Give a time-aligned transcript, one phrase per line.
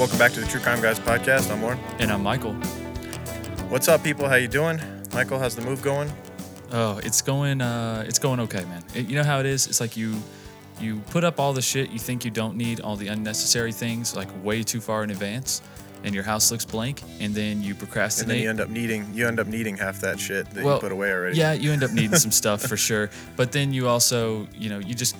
[0.00, 1.50] Welcome back to the True Crime Guys podcast.
[1.50, 1.78] I'm Lauren.
[1.98, 2.54] And I'm Michael.
[3.68, 4.26] What's up, people?
[4.26, 4.80] How you doing?
[5.12, 6.10] Michael, how's the move going?
[6.72, 7.60] Oh, it's going.
[7.60, 8.82] Uh, it's going okay, man.
[8.94, 9.66] It- you know how it is.
[9.66, 10.16] It's like you,
[10.80, 14.16] you put up all the shit you think you don't need, all the unnecessary things,
[14.16, 15.60] like way too far in advance,
[16.02, 18.22] and your house looks blank, and then you procrastinate.
[18.22, 20.76] And then you end up needing you end up needing half that shit that Well,
[20.76, 21.36] you put away already.
[21.36, 23.10] Yeah, you end up needing some stuff for sure.
[23.36, 25.14] But then you also, you know, you just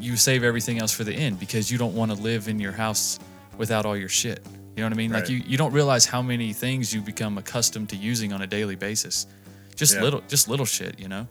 [0.00, 2.72] you save everything else for the end because you don't want to live in your
[2.72, 3.18] house
[3.58, 4.40] without all your shit.
[4.76, 5.12] You know what I mean?
[5.12, 8.46] Like you, you don't realize how many things you become accustomed to using on a
[8.46, 9.26] daily basis.
[9.76, 10.02] Just Yeah.
[10.02, 11.26] little just little shit, you know?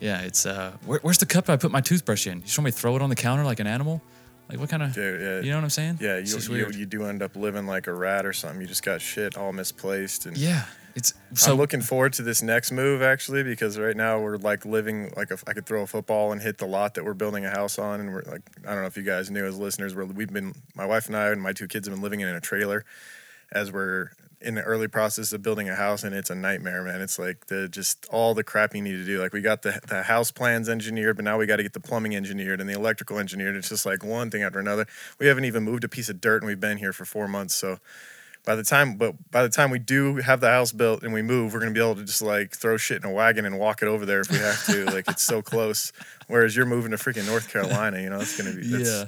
[0.00, 2.38] Yeah, it's uh where, where's the cup I put my toothbrush in?
[2.38, 4.02] You just want me to throw it on the counter like an animal?
[4.48, 5.40] Like what kind of Dude, yeah.
[5.40, 5.98] You know what I'm saying?
[6.00, 8.60] Yeah, you, you, you do end up living like a rat or something.
[8.60, 10.26] You just got shit all misplaced.
[10.26, 10.64] And yeah.
[10.94, 14.64] It's so I'm looking forward to this next move actually because right now we're like
[14.64, 17.44] living like if I could throw a football and hit the lot that we're building
[17.44, 19.94] a house on, and we're like I don't know if you guys knew as listeners,
[19.94, 22.28] we're, we've been my wife and I and my two kids have been living in
[22.28, 22.84] a trailer
[23.50, 27.00] as we're in the early process of building a house, and it's a nightmare, man.
[27.00, 29.20] It's like the just all the crap you need to do.
[29.20, 31.80] Like we got the the house plans engineered, but now we got to get the
[31.80, 33.56] plumbing engineered and the electrical engineered.
[33.56, 34.86] It's just like one thing after another.
[35.18, 37.54] We haven't even moved a piece of dirt, and we've been here for four months,
[37.56, 37.78] so
[38.44, 41.22] by the time but by the time we do have the house built and we
[41.22, 43.82] move we're gonna be able to just like throw shit in a wagon and walk
[43.82, 45.92] it over there if we have to like it's so close
[46.28, 49.04] whereas you're moving to freaking north carolina you know it's gonna be that's, yeah.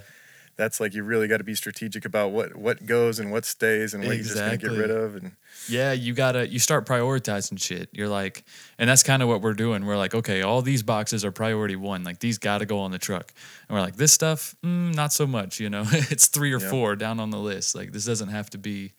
[0.57, 3.93] that's like you really got to be strategic about what what goes and what stays
[3.95, 5.33] and what you're just gonna get rid of and
[5.69, 7.89] Yeah, you gotta you start prioritizing shit.
[7.93, 8.45] You're like,
[8.79, 9.85] and that's kind of what we're doing.
[9.85, 12.05] We're like, okay, all these boxes are priority one.
[12.05, 13.33] Like these got to go on the truck.
[13.69, 15.59] And we're like, this stuff, mm, not so much.
[15.59, 16.71] You know, it's three or Yeah.
[16.71, 17.75] four down on the list.
[17.75, 18.93] Like this doesn't have to be.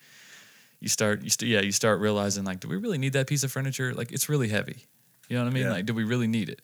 [0.79, 3.43] You start, you st- yeah, you start realizing like, do we really need that piece
[3.43, 3.93] of furniture?
[3.93, 4.85] Like it's really heavy.
[5.27, 5.63] You know what I mean?
[5.63, 5.71] Yeah.
[5.71, 6.61] Like, do we really need it?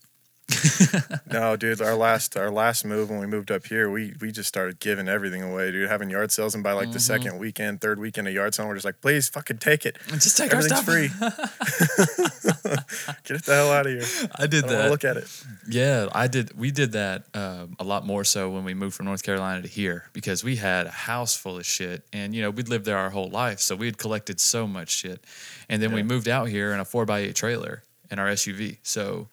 [1.31, 4.47] no dude our last our last move when we moved up here we we just
[4.47, 6.99] started giving everything away dude having yard sales and by like the Mm-hmm.
[6.99, 10.37] second weekend third weekend of yard sale we're just like please fucking take it Just
[10.37, 10.85] take our everything's stuff.
[10.85, 11.07] free
[13.23, 14.91] get the hell out of here I did I that.
[14.91, 16.57] look at it Yeah, I did.
[16.57, 19.67] We did that um, a lot more so when we moved from North Carolina to
[19.67, 22.97] here because we had a house full of shit, and you know we'd lived there
[22.97, 25.23] our whole life, so we had collected so much shit,
[25.69, 28.77] and then we moved out here in a four x eight trailer in our SUV.
[28.83, 29.29] So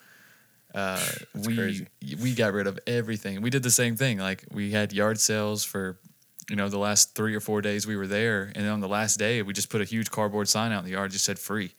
[0.74, 1.04] uh,
[1.46, 1.86] we crazy.
[2.22, 3.42] we got rid of everything.
[3.42, 4.18] We did the same thing.
[4.18, 5.98] Like we had yard sales for
[6.48, 8.88] you know the last three or four days we were there, and then on the
[8.88, 11.38] last day we just put a huge cardboard sign out in the yard, just said
[11.38, 11.74] free.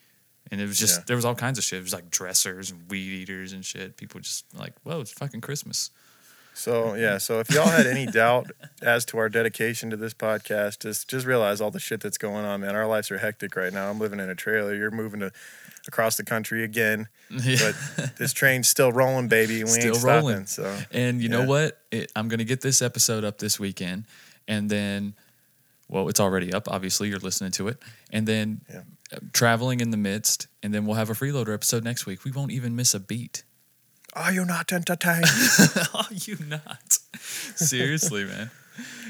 [0.49, 1.03] And it was just Yeah.
[1.07, 1.79] there was all kinds of shit.
[1.79, 3.95] It was like dressers and weed eaters and shit.
[3.95, 5.91] People just like, whoa, it's fucking Christmas.
[6.53, 10.79] So yeah, so if y'all had any doubt as to our dedication to this podcast,
[10.81, 12.75] just just realize all the shit that's going on, man.
[12.75, 13.89] Our lives are hectic right now.
[13.89, 14.75] I'm living in a trailer.
[14.75, 15.31] You're moving to
[15.87, 17.71] across the country again, Yeah.
[17.97, 19.55] but this train's still rolling, baby.
[19.55, 20.15] We ain't Still stopping.
[20.27, 20.45] rolling.
[20.45, 21.79] So And you know what?
[21.91, 24.05] It, I'm gonna get this episode up this weekend,
[24.47, 25.13] and then,
[25.87, 26.67] well, it's already up.
[26.69, 27.81] Obviously, you're listening to it,
[28.11, 28.81] and then Yeah.
[29.13, 32.23] uh, traveling in the midst, and then we'll have a freeloader episode next week.
[32.23, 33.43] We won't even miss a beat.
[34.13, 35.25] are you not entertained?
[35.93, 36.97] Are you not?
[37.55, 38.51] Seriously, man.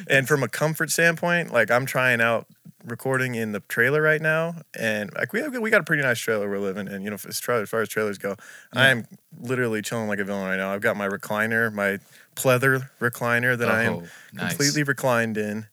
[0.07, 2.45] and from a comfort standpoint, like I'm trying out
[2.83, 6.19] recording in the trailer right now, and like we have, we got a pretty nice
[6.19, 7.01] trailer we're living in.
[7.03, 8.35] You know, as far as, far as trailers go,
[8.73, 9.05] I am
[9.39, 10.73] literally chilling like a villain right now.
[10.73, 11.99] I've got my recliner, my
[12.35, 14.03] pleather recliner that I am Oh,
[14.33, 14.49] nice.
[14.49, 15.67] completely reclined in.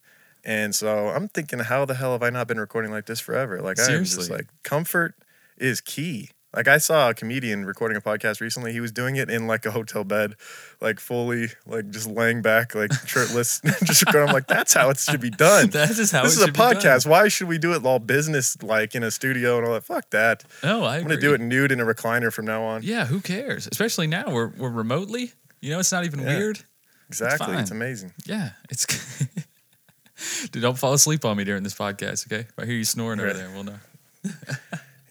[0.44, 3.60] And so I'm thinking, how the hell have I not been recording like this forever?
[3.60, 5.14] Like I'm just like comfort
[5.58, 6.30] is key.
[6.56, 8.72] Like I saw a comedian recording a podcast recently.
[8.72, 10.34] He was doing it in like a hotel bed,
[10.80, 14.28] like fully, like just laying back, like shirtless, just recording.
[14.30, 15.68] I'm like, that's how it should be done.
[15.70, 17.06] That is how this it is a podcast.
[17.06, 19.84] Why should we do it all business like in a studio and all that?
[19.84, 20.44] Fuck that.
[20.64, 22.82] No, I I'm gonna do it nude in a recliner from now on.
[22.82, 23.68] Yeah, who cares?
[23.70, 25.32] Especially now we're we're remotely.
[25.60, 26.38] You know, it's not even Yeah.
[26.38, 26.60] weird.
[27.08, 27.56] exactly.
[27.56, 27.76] It's fine.
[27.76, 28.12] amazing.
[28.24, 28.86] Yeah, it's.
[30.50, 32.46] Dude, don't fall asleep on me during this podcast, okay?
[32.48, 33.78] If I hear you snoring over there, we'll know.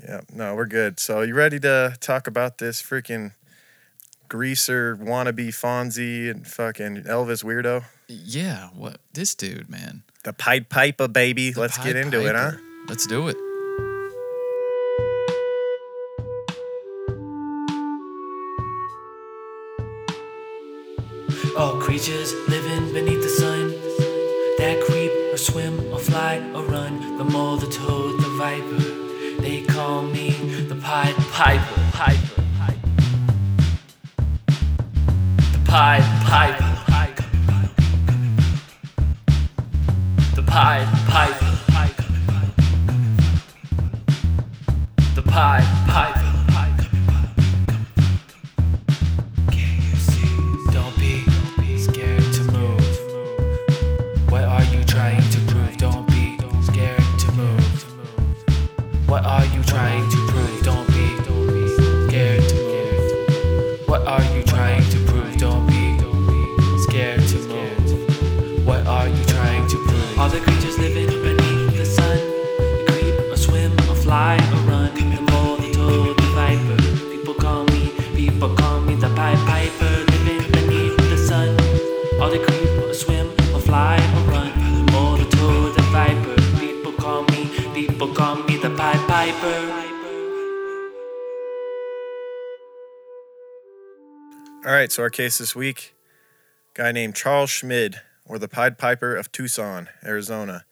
[0.07, 1.01] Yeah, no, we're good.
[1.01, 3.33] So you ready to talk about this freaking
[4.29, 7.83] greaser wannabe Fonzie and fucking Elvis weirdo?
[8.07, 10.03] Yeah, what this dude, man.
[10.23, 11.51] The Pied Piper baby.
[11.51, 12.53] The Let's Pied get into it, huh?
[12.87, 13.35] Let's do it.
[21.57, 22.33] All creatures
[31.37, 31.61] Pied
[31.93, 32.41] Piper.
[32.57, 32.91] Piper.
[35.51, 36.63] The Pied Piper.
[40.35, 41.51] The Pied Piper.
[45.13, 46.16] The Pied Piper.
[94.97, 95.93] So our case this week,
[96.73, 100.65] guy named Charles Schmid, or the Pied Piper of Tucson, Arizona.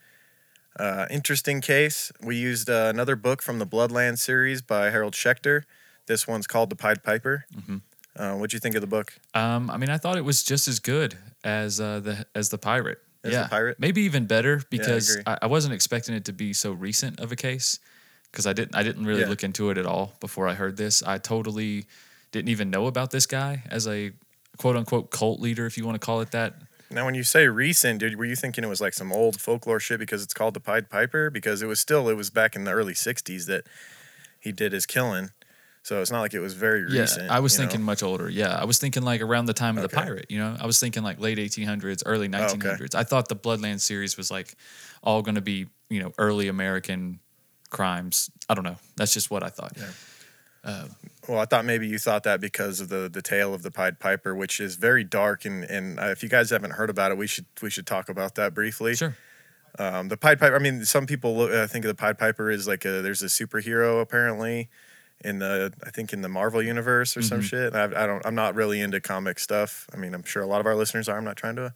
[0.80, 2.12] Uh, interesting case.
[2.24, 5.66] We used uh, another book from the Bloodland series by Harold Schechter.
[6.08, 7.46] This one's called The Pied Piper.
[7.56, 7.82] Mhm.
[8.16, 9.14] Uh, what'd you think of the book?
[9.36, 12.58] Um, I mean, I thought it was just as good as uh, the as the
[12.58, 12.98] pirate.
[13.24, 13.80] As The yeah, Pirate?
[13.80, 15.24] maybe even better because agree.
[15.28, 17.78] I, I wasn't expecting it to be so recent of a case
[18.32, 19.28] because I didn't I didn't really Yeah.
[19.30, 21.04] look into it at all before I heard this.
[21.04, 21.86] I totally
[22.36, 24.12] didn't even know about this guy as a
[24.58, 26.54] quote unquote cult leader, if you want to call it that.
[26.92, 29.80] Now, when you say recent, dude, were you thinking it was like some old folklore
[29.80, 31.30] shit because it's called The Pied Piper?
[31.30, 33.66] Because it was still, it was back in the early 60s that
[34.40, 35.32] he did his killing.
[35.82, 37.32] So it's not like it was very Yeah, recent.
[37.32, 37.70] I was you know?
[37.70, 38.30] thinking much older.
[38.30, 39.98] Yeah, I was thinking like around the time of the Okay.
[39.98, 40.26] Oh, pirate.
[40.30, 42.58] You know, I was thinking like late 1800s, early oh, okay.
[42.70, 42.96] 1900s.
[42.96, 44.56] I thought the Bloodland series was like
[45.04, 47.20] all going to be you know early American
[47.70, 48.30] crimes.
[48.50, 48.78] I don't know.
[48.96, 49.78] That's just what I thought.
[51.28, 54.00] Well, I thought maybe you thought that because of the the tale of the Pied
[54.00, 57.18] Piper, which is very dark, and and uh, if you guys haven't heard about it,
[57.18, 58.96] we should we should talk about that briefly.
[58.96, 59.16] Sure.
[59.80, 60.56] Um, the Pied Piper.
[60.56, 63.24] I mean, some people look, uh, think of the Pied Piper as like a there's
[63.24, 64.70] a superhero apparently
[65.24, 67.46] in the I think in the Marvel universe or some Mm-hmm.
[67.48, 67.76] shit.
[67.76, 68.26] I, I don't.
[68.26, 69.88] I'm not really into comic stuff.
[69.94, 71.18] I mean, I'm sure a lot of our listeners are.
[71.18, 71.74] I'm not trying to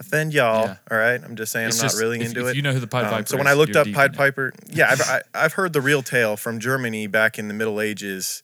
[0.00, 0.66] offend y'all.
[0.66, 0.76] Yeah.
[0.90, 1.22] All right.
[1.22, 2.56] I'm just saying It's I'm just- not really if- into if it.
[2.56, 4.14] you know who the Pied Um, Piper so when is, I looked up Pied.
[4.14, 7.80] Piper, yeah, I've, I, I've heard the real tale from Germany back in the Middle
[7.80, 8.42] Ages.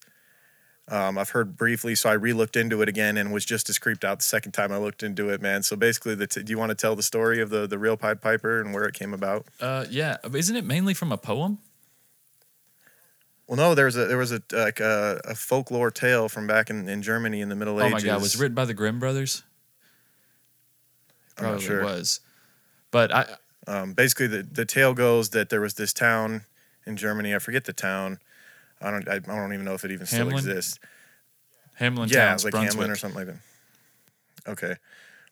[0.89, 4.05] Um, I've heard briefly, so I re-looked into it again and was just as creeped
[4.05, 5.63] out the second time I looked into it, man.
[5.63, 7.97] So basically, the t- do you want to tell the story of the the real
[7.97, 9.47] Pied Piper and where it came about?
[9.61, 10.17] Uh, yeah.
[10.35, 11.59] Isn't it mainly from a poem?
[13.47, 16.71] Well, no, there was a there was a like a, a folklore tale from back
[16.71, 17.93] in, in Germany in the Middle Ages.
[17.93, 19.43] Oh my god, was written by the Grimm brothers?
[21.41, 21.85] I'm not Probably sure.
[21.85, 22.21] was.
[22.91, 23.27] But I
[23.67, 26.43] Um, basically, the the tale goes that there was this town
[26.87, 27.35] in Germany.
[27.35, 28.19] I forget the town.
[28.81, 30.79] I don't I, don't even know if it even still exists.
[31.79, 32.87] Hamelin yeah, Towns, like Brunswick.
[32.87, 34.51] Hamelin or something like that.
[34.51, 34.77] Okay.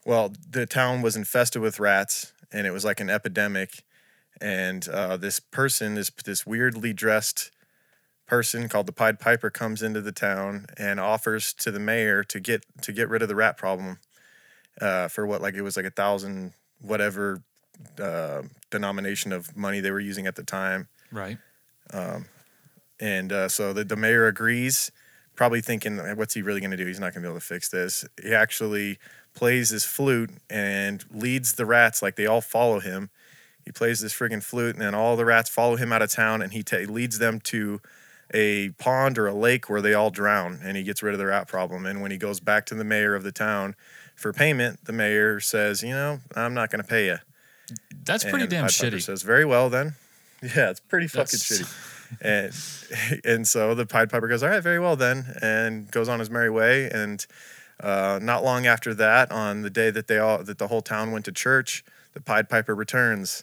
[0.05, 3.83] Well, the town was infested with rats, and it was like an epidemic.
[4.41, 7.51] And uh, this person, this this weirdly dressed
[8.27, 12.39] person called the Pied Piper, comes into the town and offers to the mayor to
[12.39, 13.99] get to get rid of the rat problem
[14.81, 17.43] uh, for what like it was like a thousand whatever
[18.01, 20.89] uh, denomination of money they were using at the time.
[21.13, 21.39] Right.
[23.01, 24.91] And uh, so the, the mayor agrees,
[25.37, 26.87] probably thinking, what's he really going to do?
[26.87, 28.05] He's not going to be able to fix this.
[28.21, 28.99] He actually
[29.35, 33.11] plays his flute and leads the rats, like they all follow him.
[33.65, 36.43] He plays this friggin' flute, and then all the rats follow him out of town,
[36.43, 37.81] and he ta leads them to
[38.35, 41.27] a pond or a lake where they all drown, and he gets rid of the
[41.27, 41.87] rat problem.
[41.87, 43.77] And when he goes back to the mayor of the town
[44.19, 47.19] for payment, the mayor says, You know, I'm not going to pay you.
[48.05, 49.01] That's pretty damn shitty.
[49.03, 49.95] Says very well then.
[50.41, 51.95] Yeah, it's pretty fucking That's- shitty.
[52.21, 56.21] And and so the Pied Piper goes, all right, very well then, and goes on
[56.21, 56.89] his merry way.
[56.89, 57.27] And
[57.81, 61.11] uh, not long after that, on the day that they all that the whole town
[61.11, 61.85] went to church,
[62.15, 63.43] the Pied Piper returns,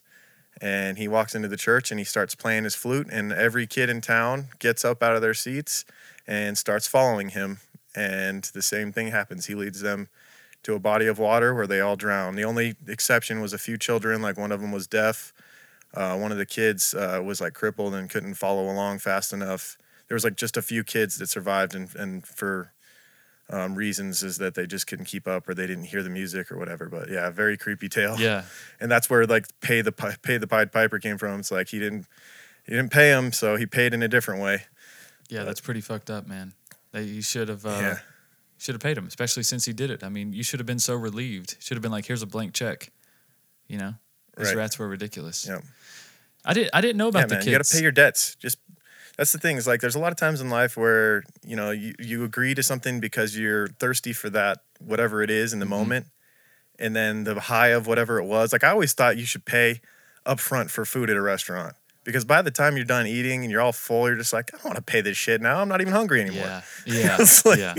[0.62, 3.90] and he walks into the church and he starts playing his flute, and every kid
[3.90, 5.84] in town gets up out of their seats
[6.26, 7.60] and starts following him.
[7.94, 9.48] And the same thing happens.
[9.48, 10.08] He leads them
[10.66, 12.36] to a body of water where they all drown.
[12.36, 15.32] The only exception was a few children, like one of them was deaf.
[15.94, 19.78] Uh, one of the kids uh, was like crippled and couldn't follow along fast enough.
[20.08, 22.74] There was like just a few kids that survived, and, and for
[23.50, 26.52] um, reasons is that they just couldn't keep up or they didn't hear the music
[26.52, 26.90] or whatever.
[26.90, 28.20] But yeah, very creepy tale.
[28.20, 28.46] Yeah.
[28.80, 31.42] and that's where like pay the pay the Pied Piper came from.
[31.42, 32.08] It's like he didn't
[32.66, 34.64] he didn't pay him, so he paid in a different way.
[35.30, 36.54] Yeah, that's pretty fucked up, man.
[36.92, 37.98] They, you should have uh, Yeah.
[38.58, 40.04] Should have paid him, especially since he did it.
[40.04, 41.58] I mean, you should have been so relieved.
[41.60, 42.92] Should have been like, "Here's a blank check."
[43.68, 43.96] You know,
[44.38, 44.56] these Right.
[44.58, 45.46] rats were ridiculous.
[45.48, 45.60] Yeah.
[46.46, 46.70] I didn't.
[46.74, 47.48] I didn't know about yeah, the man, kids.
[47.48, 48.36] you got to pay your debts.
[48.36, 48.58] Just
[49.18, 49.58] that's the thing.
[49.58, 52.54] Is like there's a lot of times in life where you know you, you agree
[52.54, 55.70] to something because you're thirsty for that whatever it is in the Mhm.
[55.70, 56.08] moment,
[56.78, 58.54] and then the high of whatever it was.
[58.54, 59.82] Like I always thought you should pay
[60.26, 63.60] upfront for food at a restaurant because by the time you're done eating and you're
[63.62, 65.60] all full, you're just like I don't want to pay this shit now.
[65.60, 66.46] I'm not even hungry anymore.
[66.46, 67.74] yeah, yeah, it's like, yeah.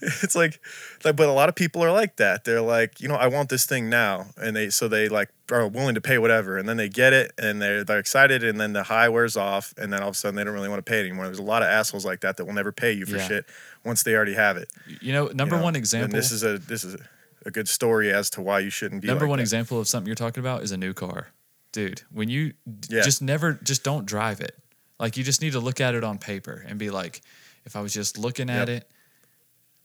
[0.00, 0.60] It's like,
[1.04, 2.44] like, but a lot of people are like that.
[2.44, 5.68] They're like, you know, I want this thing now, and they so they like are
[5.68, 8.72] willing to pay whatever, and then they get it, and they're they're excited, and then
[8.72, 10.90] the high wears off, and then all of a sudden they don't really want to
[10.90, 11.26] pay anymore.
[11.26, 13.28] There's a lot of assholes like that that will never pay you for Yeah.
[13.28, 13.44] shit
[13.84, 14.68] once they already have it.
[15.00, 15.64] You know, number you know?
[15.64, 16.16] one And example.
[16.16, 16.98] this is a this is a,
[17.44, 19.08] a good story as to why you shouldn't be.
[19.08, 19.42] number like one that.
[19.42, 21.28] example of something you're talking about is a new car,
[21.76, 22.00] dude.
[22.10, 22.54] When you
[22.88, 23.02] Yeah.
[23.02, 24.56] just never, just don't drive it.
[24.98, 27.20] Like you just need to look at it on paper and be like,
[27.66, 28.82] if I was just looking at Yep.
[28.82, 28.90] it,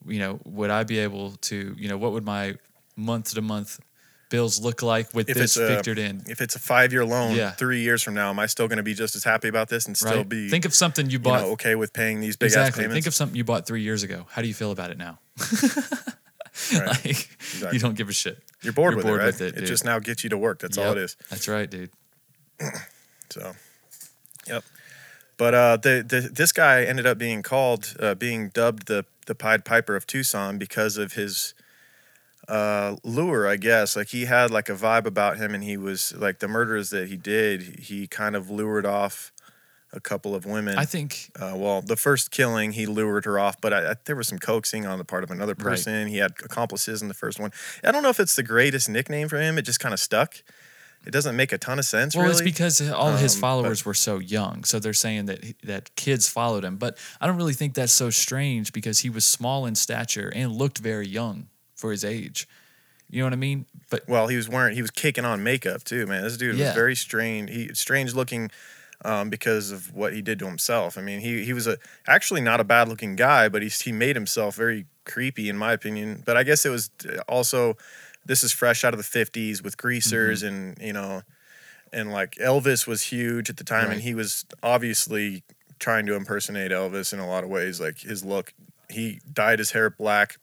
[0.08, 2.56] you know, would I be able to, you know, what would my
[2.96, 3.80] month to month
[4.30, 6.24] bills look like with if this a figured in.
[6.30, 7.52] if it's a five year loan, Yeah.
[7.52, 9.86] three years from now, am I still going to be just as happy about this
[9.88, 10.30] and still Right?
[10.30, 11.42] be Think of something you you bought.
[11.42, 12.84] know, okay with paying these big ass exactly.
[12.84, 12.96] payments?
[12.96, 14.28] Think of something you bought three years ago.
[14.32, 15.20] How do you feel about it now?
[16.74, 16.88] Right.
[16.88, 17.70] like, Exactly.
[17.74, 18.38] You don't give a shit.
[18.64, 19.28] You're bored, you're with, bored it, right?
[19.28, 19.68] with it, It dude.
[19.68, 20.60] just now gets you to work.
[20.60, 21.18] That's all it is.
[21.30, 21.90] That's right, dude.
[23.30, 23.54] So,
[24.46, 24.64] yep.
[25.38, 29.34] But uh, the, the this guy ended up being called, uh, being dubbed the the
[29.36, 31.54] Pied Piper of Tucson because of his
[32.50, 33.96] uh, lure, I guess.
[33.96, 37.08] Like he had like a vibe about him, and he was like the murders that
[37.08, 37.80] he did.
[37.84, 39.32] He kind of lured off
[39.94, 40.78] a couple of women.
[40.78, 44.16] I think Uh, well, the first killing, he lured her off, but I, I, there
[44.16, 45.72] was some coaxing on the part of another Right.
[45.72, 46.08] person.
[46.08, 47.52] He had accomplices in the first one.
[47.84, 49.58] I don't know if it's the greatest nickname for him.
[49.58, 50.36] It just kind of stuck.
[51.06, 52.34] It doesn't make a ton of sense, Well, really.
[52.34, 56.28] it's because all his Um, followers were so young, so they're saying that that kids
[56.30, 56.78] followed him.
[56.78, 60.52] But I don't really think that's so strange because he was small in stature and
[60.52, 62.48] looked very young for his age.
[63.10, 63.66] You know what I mean?
[63.90, 66.22] But Well, he was wearing he was kicking on makeup too, man.
[66.24, 66.68] This dude Yeah.
[66.68, 67.50] was very strange.
[67.50, 68.52] He strange looking
[69.04, 70.98] um, because of what he did to himself.
[70.98, 71.78] I mean, he he was a
[72.08, 75.74] actually not a bad looking guy, but he he made himself very creepy in my
[75.74, 76.24] opinion.
[76.26, 76.90] But I guess it was
[77.28, 77.78] also
[78.26, 80.56] this is fresh out of the 50s with greasers Mm-hmm.
[80.56, 81.22] and you know
[81.92, 85.44] and like Elvis was huge at the time and he was obviously
[85.80, 88.54] trying to impersonate Elvis in a lot of ways like his look
[88.90, 90.38] he dyed his hair black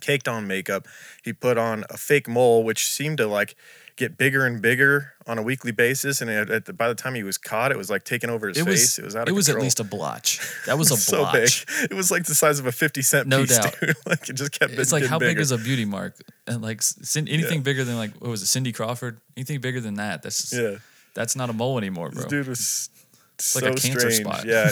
[0.00, 0.86] caked on makeup.
[1.22, 3.54] He put on a fake mole, which seemed to like
[4.00, 6.20] get bigger and bigger on a weekly basis.
[6.20, 8.48] And it, at the, by the time he was caught, it was like taking over
[8.48, 8.96] his it face.
[8.96, 10.40] was it was out of it was at least a blotch.
[10.66, 11.32] That was a so big.
[11.32, 11.66] blotch.
[11.84, 13.56] It was like the size of a fifty cent No piece.
[13.58, 13.76] doubt.
[13.80, 13.94] Dude.
[14.06, 14.72] like it just kept.
[14.72, 15.40] It's like how big bigger.
[15.42, 16.16] is a beauty mark?
[16.48, 16.82] And like
[17.14, 17.60] anything Yeah.
[17.62, 19.20] bigger than like what was it, Cindy Crawford?
[19.36, 20.22] Anything bigger than that?
[20.22, 20.78] That's just, Yeah,
[21.14, 22.30] that's not a mole anymore, this bro.
[22.30, 22.90] dude was
[23.38, 24.26] so like a cancer strange.
[24.26, 24.44] spot.
[24.46, 24.70] Yeah.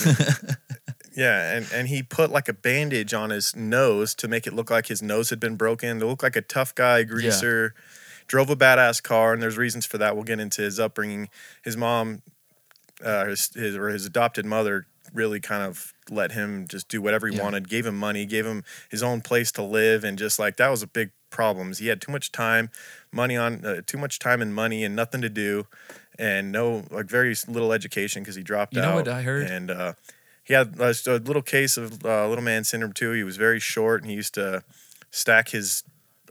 [1.16, 4.70] Yeah, and, and he put like a bandage on his nose to make it look
[4.70, 5.98] like his nose had been broken.
[5.98, 7.74] To look like a tough guy, greaser.
[8.28, 10.14] Drove a badass car, and there's reasons for that.
[10.14, 11.28] We'll get into his upbringing.
[11.62, 12.22] His mom,
[13.04, 17.26] uh, his, his or his adopted mother, really kind of let him just do whatever
[17.26, 17.42] he Yeah.
[17.42, 17.68] wanted.
[17.68, 20.82] Gave him money, gave him his own place to live, and just like that was
[20.82, 21.72] a big problem.
[21.72, 22.70] He had too much time,
[23.10, 25.66] money on uh, too much time and money, and nothing to do,
[26.18, 28.90] and no like very little education because he dropped You out.
[28.90, 29.50] know what I heard?
[29.50, 29.92] And uh,
[30.44, 33.12] he had a, a little case of uh, little man syndrome too.
[33.12, 34.62] He was very short, and he used to
[35.10, 35.84] stack his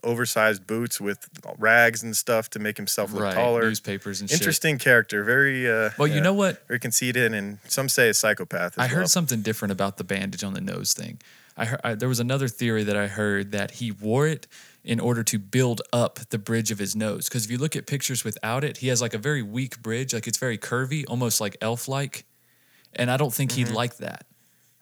[0.04, 1.28] oversized boots with
[1.58, 3.34] rags and stuff to make himself look right.
[3.34, 3.64] taller.
[3.64, 4.40] Newspapers and shit.
[4.42, 5.70] Interesting character, very.
[5.70, 6.66] Uh, Well, you know what?
[6.68, 8.74] very conceited, and some say a psychopath.
[8.78, 11.20] As I heard something different about the bandage on the nose thing.
[11.60, 14.46] I heard I, there was another theory that I heard that he wore it
[14.84, 17.28] in order to build up the bridge of his nose.
[17.28, 20.14] Because if you look at pictures without it, he has like a very weak bridge,
[20.14, 22.26] like it's very curvy, almost like elf-like.
[22.94, 23.66] And I don't think Mm-hmm.
[23.68, 24.26] he'd like that.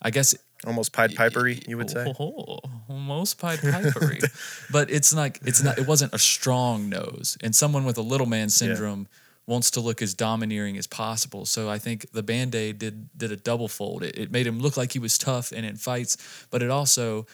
[0.01, 2.13] I guess almost Pied Pipery, you would say.
[2.19, 4.23] Oh, almost Pied Pipery.
[4.71, 5.77] but it's like it's not.
[5.77, 9.07] It wasn't a strong nose, and someone with a little man syndrome
[9.47, 11.45] wants to look as domineering as possible.
[11.45, 14.03] So I think the Band Aid did did a double fold.
[14.03, 16.17] It, it made him look like he was tough and in fights,
[16.49, 17.25] but it also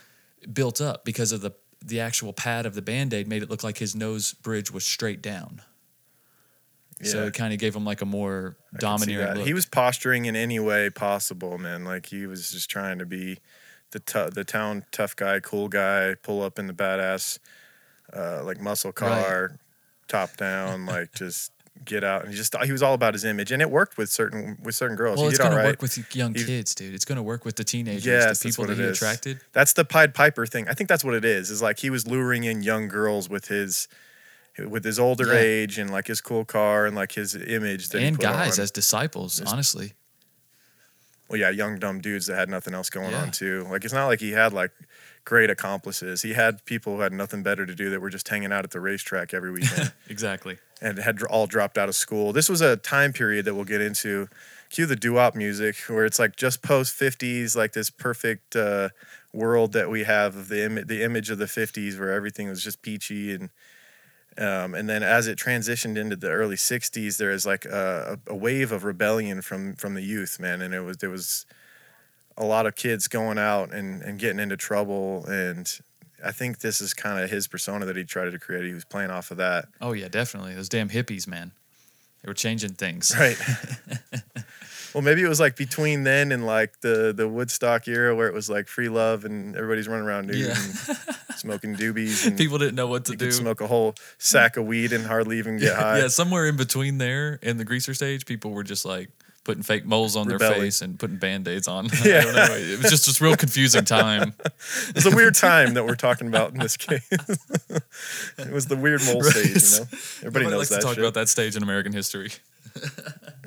[0.51, 1.51] built up because of the
[1.83, 4.85] the actual pad of the Band Aid made it look like his nose bridge was
[4.85, 5.61] straight down.
[7.03, 7.27] So Yeah.
[7.27, 9.46] it kind of gave him like a more I domineering look.
[9.48, 11.84] He was posturing in any way possible, man.
[11.84, 13.39] Like he was just trying to be
[13.91, 17.39] the tou- the town tough guy, cool guy, pull up in the badass
[18.15, 19.58] uh, like muscle car,
[20.08, 21.51] top down, like just
[21.86, 22.22] get out.
[22.24, 24.75] And he just he was all about his image, and it worked with certain with
[24.75, 25.17] certain girls.
[25.17, 25.72] well, he it's did all going to right.
[25.74, 26.93] work with young He- kids, dude.
[26.93, 28.98] It's going to work with the teenagers, Yes, the people that he is.
[28.98, 29.39] attracted.
[29.53, 30.67] That's the Pied Piper thing.
[30.67, 31.50] I think that's what it is.
[31.50, 33.88] Is like he was luring in young girls with his
[34.58, 35.39] with his older Yeah.
[35.39, 38.63] age and like his cool car and like his image that he and guys on.
[38.63, 39.93] as disciples, Just- honestly.
[41.29, 43.22] well, yeah, young dumb dudes that had nothing else going Yeah.
[43.22, 43.65] on too.
[43.70, 44.72] Like it's not like he had like
[45.24, 46.22] great accomplices.
[46.24, 48.72] He had people who had nothing better to do that were just hanging out at
[48.72, 50.58] the racetrack every weekend Exactly.
[50.81, 52.34] and had all dropped out of school.
[52.34, 54.27] This was a time period that we'll get into.
[54.70, 58.89] Cue the doo-wop music where it's like just post 50s, like this perfect uh,
[59.34, 62.63] world that we have of the Im- the image of the 50s where everything was
[62.63, 63.50] just peachy and
[64.38, 68.35] um, and then as it transitioned into the early 60s, there is like a, a
[68.35, 71.45] wave of rebellion from from the youth, man, and it was there was
[72.38, 75.81] a lot of kids going out and, and getting into trouble and
[76.23, 78.65] I think this is kind of his persona that he tried to create.
[78.65, 79.67] He was playing off of that.
[79.79, 80.53] Oh yeah, definitely.
[80.53, 81.51] Those damn hippies, man.
[82.21, 83.13] They were changing things.
[83.17, 83.38] Right.
[84.93, 88.33] well, maybe it was like between then and like the the Woodstock era where it
[88.33, 90.55] was like free love and everybody's running around nude Yeah.
[90.55, 93.31] and smoking doobies and People didn't know what to do.
[93.31, 96.00] smoke a whole sack of weed and hardly even get high.
[96.00, 99.10] Yeah, somewhere in between there and the greaser stage, people were just like
[99.43, 101.88] putting fake moles on their face and putting band-aids on.
[102.05, 102.19] Yeah.
[102.19, 102.55] I don't know.
[102.57, 104.33] It was just this real confusing time.
[104.95, 107.01] It's a weird time that we're talking about in this case.
[108.38, 109.31] it was the weird mole Right.
[109.33, 110.27] stage, you know.
[110.27, 111.00] Everybody knows likes that to talk shit.
[111.03, 112.29] about that stage in American history.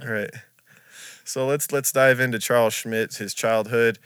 [0.02, 0.30] All right.
[1.24, 3.98] So let's let's dive into Charles Schmid, his childhood.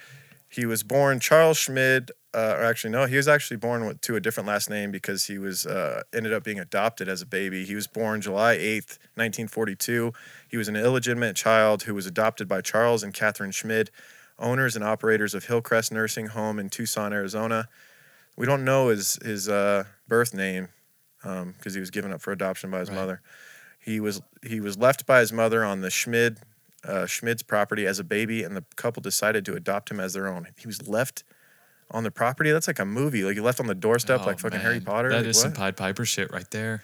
[0.48, 4.16] He was born Charles Schmid, uh, or actually no, he was actually born with, to
[4.16, 7.64] a different last name because he was uh, ended up being adopted as a baby.
[7.64, 10.12] He was born July eighth, nineteen forty two.
[10.48, 13.90] He was an illegitimate child who was adopted by Charles and Catherine Schmid,
[14.38, 17.68] owners and operators of Hillcrest Nursing Home in Tucson, Arizona.
[18.36, 20.68] We don't know his his uh, birth name
[21.22, 22.94] because he was given up for adoption by his Right.
[22.96, 23.20] mother.
[23.80, 26.38] He was he was left by his mother on the Schmid
[26.84, 30.28] uh, Schmid's property as a baby, and the couple decided to adopt him as their
[30.28, 30.46] own.
[30.58, 31.24] He was left
[31.90, 32.50] on the property.
[32.50, 33.24] That's like a movie.
[33.24, 34.80] Like you left on the doorstep, Oh, like fucking Harry.
[34.80, 35.10] Potter.
[35.10, 35.52] That Like, is some?
[35.52, 36.82] Pied Piper shit right there.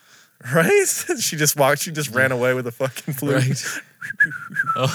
[0.54, 0.86] right.
[1.20, 1.82] she just walked.
[1.82, 3.36] She just ran away with a fucking flute.
[3.36, 3.62] Right.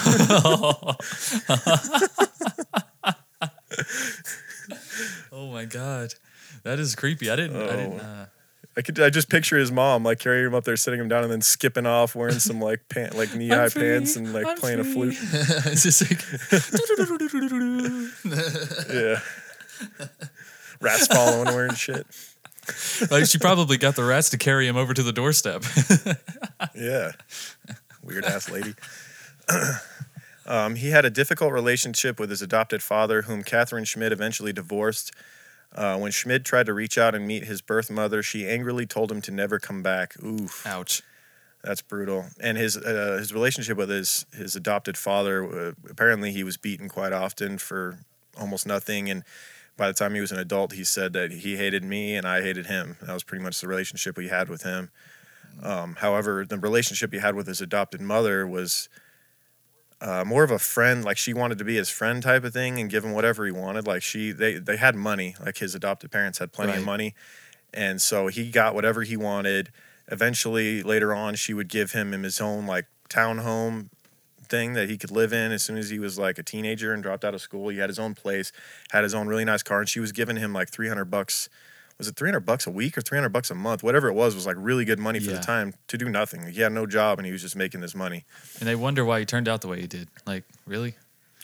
[5.32, 6.14] oh my god,
[6.64, 7.30] that is creepy.
[7.30, 7.56] I didn't.
[7.56, 8.00] I didn't.
[8.00, 8.04] Oh.
[8.04, 8.26] Uh,
[8.76, 8.98] I could.
[9.00, 11.42] I just picture his mom like carrying him up there, sitting him down, and then
[11.42, 14.84] skipping off, wearing some like pant, like knee high pants, and like I'm playing a
[14.84, 15.16] flute.
[15.20, 16.22] it's just like.
[18.92, 19.20] Yeah.
[20.80, 22.06] Rats following her and shit.
[23.10, 25.64] like she probably got the rats to carry him over to the doorstep.
[26.74, 27.12] Yeah.
[28.02, 28.74] Weird ass lady.
[30.46, 35.12] um, he had a difficult relationship with his adopted father, whom Catherine Schmid eventually divorced.
[35.74, 39.10] Uh, when Schmid tried to reach out and meet his birth mother, she angrily told
[39.10, 40.14] him to never come back.
[40.22, 41.02] Oof, Ouch.
[41.64, 42.26] that's brutal.
[42.40, 46.88] And his uh, his relationship with his his adopted father, uh, apparently he was beaten
[46.88, 47.98] quite often for
[48.38, 49.08] almost nothing.
[49.10, 49.24] And
[49.76, 52.42] by the time he was an adult, he said that he hated me and I
[52.42, 52.96] hated him.
[53.00, 54.90] That was pretty much the relationship we had with him.
[55.62, 58.88] Um, however, the relationship he had with his adopted mother was
[60.02, 61.04] uh, more of a friend.
[61.04, 63.52] Like she wanted to be his friend type of thing and give him whatever he
[63.52, 63.86] wanted.
[63.86, 65.36] Like she, they, they had money.
[65.40, 66.78] Like his adopted parents had plenty Right.
[66.80, 67.14] of money,
[67.72, 69.70] and so he got whatever he wanted.
[70.10, 73.88] Eventually, later on, she would give him his own like townhome
[74.48, 77.02] thing that he could live in as soon as he was like a teenager and
[77.02, 77.68] dropped out of school.
[77.70, 78.52] He had his own place,
[78.90, 81.48] had his own really nice car, and she was giving him like 300 bucks.
[81.98, 83.82] Was it 300 bucks a week or 300 bucks a month?
[83.82, 85.36] Whatever it was, was like really good money for Yeah.
[85.38, 86.48] the time to do nothing.
[86.50, 88.24] He had no job and he was just making this money.
[88.60, 90.08] And they wonder why he turned out the way he did.
[90.26, 90.96] Like, really?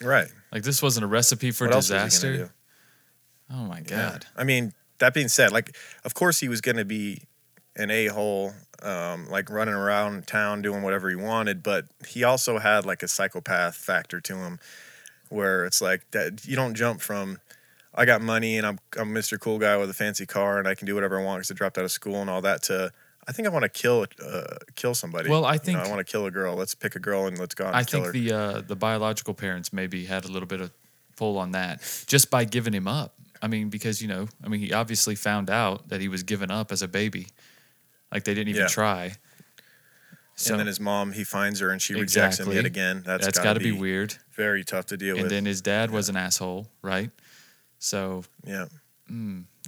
[0.02, 0.28] Right.
[0.52, 2.52] Like this wasn't a recipe for what else was he disaster.
[3.52, 4.10] Oh my Yeah.
[4.10, 4.26] god.
[4.36, 7.22] I mean, that being said, like, of course he was going to be
[7.76, 12.58] an a hole, um, like running around town doing whatever he wanted, but he also
[12.58, 14.58] had like a psychopath factor to him,
[15.28, 17.38] where it's like that you don't jump from.
[17.98, 19.38] I got money and I'm I'm Mr.
[19.40, 21.54] Cool Guy with a fancy car and I can do whatever I want because I
[21.54, 22.62] dropped out of school and all that.
[22.64, 22.92] To
[23.26, 24.42] I think I want to kill uh,
[24.76, 25.28] kill somebody.
[25.28, 26.54] Well, I You know, think- I want to kill a girl.
[26.54, 28.12] Let's pick a girl and let's go out and I think her.
[28.12, 30.70] the uh, the biological parents maybe had a little bit of
[31.16, 33.14] pull on that just by giving him up.
[33.42, 36.50] I mean, because you know, I mean, he obviously found out that he was given
[36.50, 37.26] up as a baby,
[38.12, 38.68] like they didn't even Yeah.
[38.68, 39.12] try.
[40.36, 43.02] So and then his mom, he finds her and she rejects him yet again.
[43.04, 44.14] That's, that's got to be, weird.
[44.36, 45.32] very tough to deal And with.
[45.32, 47.10] And then his dad was an asshole, right?
[47.78, 48.66] So yeah.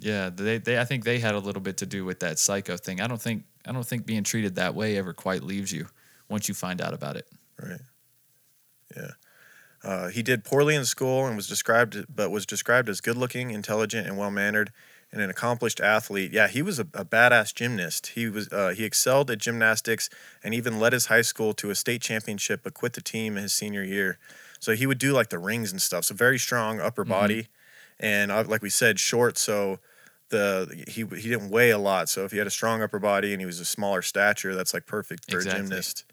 [0.01, 2.77] yeah, they, they I think they had a little bit to do with that psycho
[2.77, 3.01] thing.
[3.01, 5.87] I don't think I don't think being treated that way ever quite leaves you
[6.29, 7.27] once you find out about it.
[7.61, 7.81] Right.
[8.97, 9.11] Yeah.
[9.83, 14.07] Uh, he did poorly in school and was described, but was described as good-looking, intelligent,
[14.07, 14.73] and well-mannered,
[15.11, 16.33] and an accomplished athlete.
[16.33, 18.09] Yeah, he was a, a badass gymnast.
[18.09, 20.11] He was uh, he excelled at gymnastics
[20.45, 23.43] and even led his high school to a state championship, but quit the team in
[23.45, 24.19] his senior year.
[24.59, 26.05] So he would do like the rings and stuff.
[26.05, 27.49] So very strong upper body,
[28.01, 29.39] and like we said, short.
[29.39, 29.79] So
[30.31, 32.09] the he he didn't weigh a lot.
[32.09, 34.75] So if he had a strong upper body and he was a smaller stature, that's
[34.75, 35.61] like perfect for Exactly.
[35.61, 36.05] a gymnast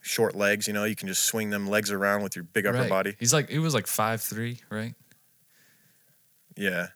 [0.00, 0.66] short legs.
[0.66, 2.88] You know, you can just swing them legs around with your big upper right.
[2.88, 3.16] body.
[3.18, 4.94] He's like he was like five three, right?
[6.56, 6.86] Yeah,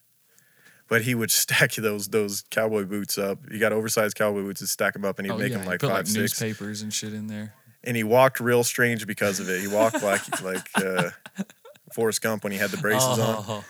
[0.89, 3.39] but he would stack those those cowboy boots up.
[3.51, 5.55] He got oversized cowboy boots and stack them up, and he'd make Oh, yeah.
[5.57, 6.17] them he like put five like six.
[6.41, 7.55] newspapers and shit in there.
[7.83, 9.61] And he walked real strange because of it.
[9.61, 11.11] He walked like like uh,
[11.95, 13.65] Forrest Gump when he had the braces on, Oh.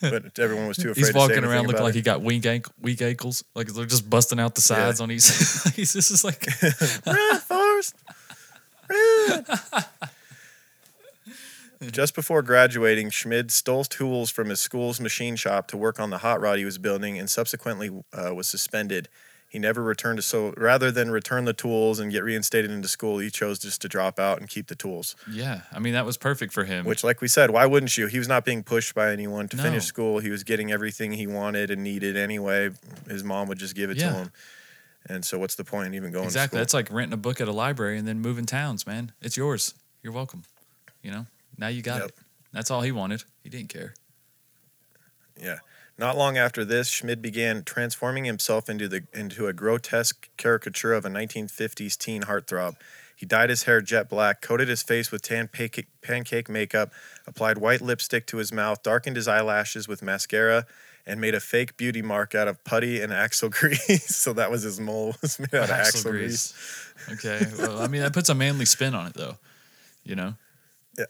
[0.00, 1.06] but everyone was too afraid.
[1.06, 1.96] He's walking around looking like it.
[1.96, 5.24] he got weak ankle, weak ankles, like they're just busting out the sides on each.
[5.74, 6.46] he's this is like
[7.06, 7.94] Run, Forrest!
[8.90, 9.44] Run!
[11.90, 16.18] Just before graduating, Schmid stole tools from his school's machine shop to work on the
[16.18, 19.08] hot rod he was building and subsequently uh, was suspended.
[19.54, 23.18] He never returned to so rather than return the tools and get reinstated into school,
[23.20, 25.14] he chose just to drop out and keep the tools.
[25.30, 25.60] yeah.
[25.72, 26.84] I mean that was perfect for him.
[26.84, 28.08] Which, like we said, why wouldn't you?
[28.08, 29.62] He was not being pushed by anyone to No.
[29.62, 30.18] finish school.
[30.18, 32.70] He was getting everything he wanted and needed anyway.
[33.08, 34.08] His mom would just give it Yeah.
[34.10, 34.32] to him.
[35.06, 36.24] And so, what's the point in even going?
[36.24, 36.58] Exactly.
[36.58, 39.12] That's like renting a book at a library and then moving towns, man.
[39.22, 39.74] It's yours.
[40.02, 40.42] You're welcome.
[41.00, 41.26] You know.
[41.56, 42.08] Now you got Yep.
[42.08, 42.14] it.
[42.52, 43.22] That's all he wanted.
[43.44, 43.94] He didn't care.
[45.40, 45.58] Yeah.
[45.96, 51.04] Not long after this, Schmid began transforming himself into the into a grotesque caricature of
[51.04, 52.76] a 1950s teen heartthrob.
[53.16, 56.90] He dyed his hair jet black, coated his face with tan pancake, pancake makeup,
[57.26, 60.66] applied white lipstick to his mouth, darkened his eyelashes with mascara,
[61.06, 64.16] and made a fake beauty mark out of putty and axle grease.
[64.16, 66.54] so that was his mole was made out of axle grease.
[67.12, 67.46] Okay.
[67.56, 69.36] Well, I mean, that puts a manly spin on it, though.
[70.02, 70.34] You know,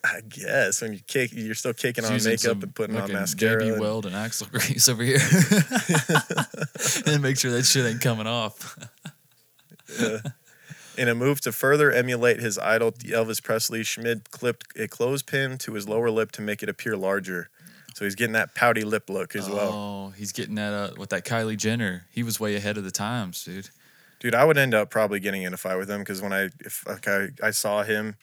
[0.03, 3.63] I guess when you cake, you're still caking on makeup and putting on mascara.
[3.63, 5.19] JB and- Weld and Axel Grease over here,
[7.07, 8.79] and make sure that shit ain't coming off.
[10.97, 15.75] In a move to further emulate his idol Elvis Presley, Schmid clipped a clothespin to
[15.75, 17.51] his lower lip to make it appear larger.
[17.95, 19.73] So he's getting that pouty lip look as well.
[19.73, 22.07] Oh, he's getting that uh, with that Kylie Jenner.
[22.13, 23.71] He was way ahead of the times, dude.
[24.21, 26.51] Dude, I would end up probably getting in a fight with him because when I
[26.61, 28.17] if like I, I saw him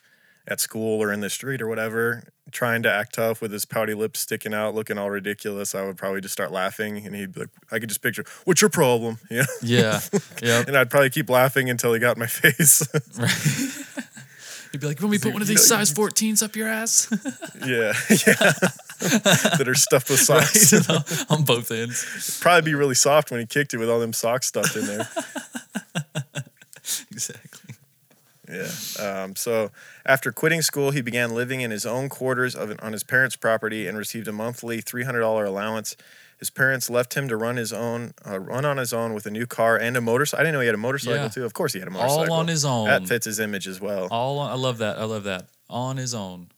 [0.48, 3.94] at school or in the street or whatever, trying to act tough with his pouty
[3.94, 7.40] lips sticking out, looking all ridiculous, I would probably just start laughing and he'd be
[7.40, 9.18] like I could just picture, What's your problem?
[9.30, 9.44] You know?
[9.62, 10.00] Yeah.
[10.42, 10.68] yep.
[10.68, 12.82] And I'd probably keep laughing until he got in my face.
[13.16, 14.02] Right.
[14.72, 17.06] He'd be like, "You we put one of these know, size 14s up your ass?"
[17.66, 17.92] yeah.
[18.08, 18.52] Yeah.
[19.58, 20.72] that are stuffed with socks.
[20.88, 21.30] right?
[21.30, 22.38] On both ends.
[22.40, 25.06] Probably be really soft when he kicked it with all them socks stuffed in there.
[27.10, 27.51] Exactly.
[28.52, 29.22] Yeah.
[29.22, 29.70] Um, so
[30.04, 33.86] after quitting school, he began living in his own quarters of, on his parents' property
[33.86, 35.96] and received a monthly $300 allowance.
[36.38, 39.30] His parents left him to run his own, uh, run on his own with a
[39.30, 40.40] new car and a motorcycle.
[40.40, 41.28] I didn't know he had a motorcycle Yeah.
[41.28, 41.44] too.
[41.44, 42.32] Of course, he had a motorcycle.
[42.34, 42.88] All on his own.
[42.88, 44.08] That fits his image as well.
[44.10, 44.98] All on, I love that.
[44.98, 45.46] I love that.
[45.70, 46.48] On his own.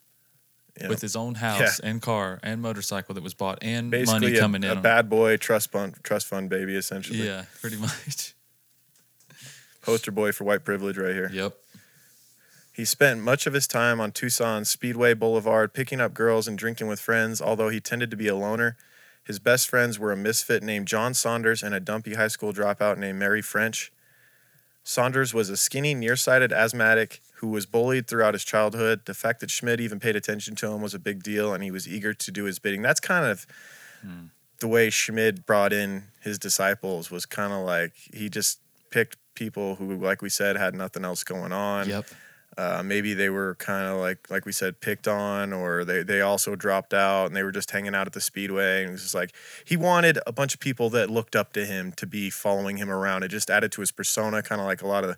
[0.89, 4.41] With his own house and car and motorcycle that was bought and Basically, money a,
[4.41, 4.83] coming a in.
[4.83, 7.25] bad boy trust fund, trust fund baby, essentially.
[7.25, 8.35] yeah, pretty much.
[9.83, 11.31] Poster boy for white privilege right here.
[11.33, 11.55] Yep.
[12.75, 16.89] He spent much of his time on Tucson's Speedway Boulevard picking up girls and drinking
[16.89, 18.77] with friends, although he tended to be a loner.
[19.23, 22.99] His best friends were a misfit named John Saunders and a dumpy high school dropout
[22.99, 23.93] named Mary French.
[24.83, 29.03] Saunders was a skinny, nearsighted asthmatic who was bullied throughout his childhood.
[29.07, 31.71] The fact that Schmid even paid attention to him was a big deal, and he
[31.71, 32.83] was eager to do his bidding.
[32.83, 33.47] That's kind of
[34.03, 34.27] hmm.
[34.59, 37.09] the way Schmid brought in his disciples.
[37.09, 38.59] Was kind of like he just
[38.91, 41.89] picked people who, like we said, had nothing else going on.
[41.89, 42.07] Yep.
[42.57, 46.21] Uh, maybe they were kind of like like we said picked on or they, they
[46.21, 49.03] also dropped out and they were just hanging out at the speedway and it was
[49.03, 49.33] just like
[49.65, 52.91] he wanted a bunch of people that looked up to him to be following him
[52.91, 55.17] around it just added to his persona kind of like a lot of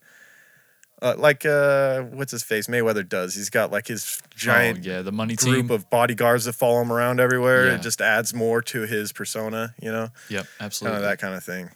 [1.03, 5.03] uh, like uh what's his face mayweather does he's got like his giant oh, yeah,
[5.03, 5.71] the money group team.
[5.71, 7.75] of bodyguards that follow him around everywhere Yeah.
[7.75, 10.95] it just adds more to his persona you know yep, absolutely.
[10.95, 11.69] kind of that kind of thing.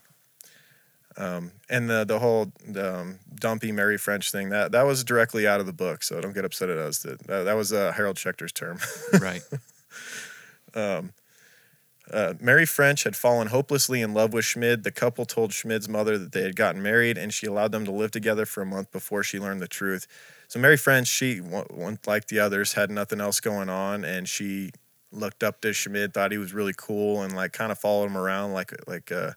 [1.16, 5.61] Um, and the the whole um, dumpy Mary French thing that that was directly out
[5.61, 6.99] of the book, so don't get upset at us.
[6.99, 8.79] That that, that was uh, Harold Schechter's term.
[9.20, 9.42] right.
[12.12, 14.83] Uh, Mary French had fallen hopelessly in love with Schmid.
[14.83, 17.92] The couple told Schmid's mother that they had gotten married, and she allowed them to
[17.92, 20.07] live together for a month before she learned the truth.
[20.49, 21.40] So Mary French, she
[22.07, 24.73] like the others, had nothing else going on, and she
[25.12, 28.16] looked up to Schmid, thought he was really cool, and like kind of followed him
[28.16, 29.37] around like like a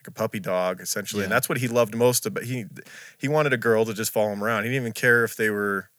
[0.00, 1.22] like a puppy dog, essentially.
[1.24, 2.26] And that's what he loved most.
[2.26, 2.64] About he
[3.18, 4.64] he wanted a girl to just follow him around.
[4.64, 5.90] He didn't even care if they were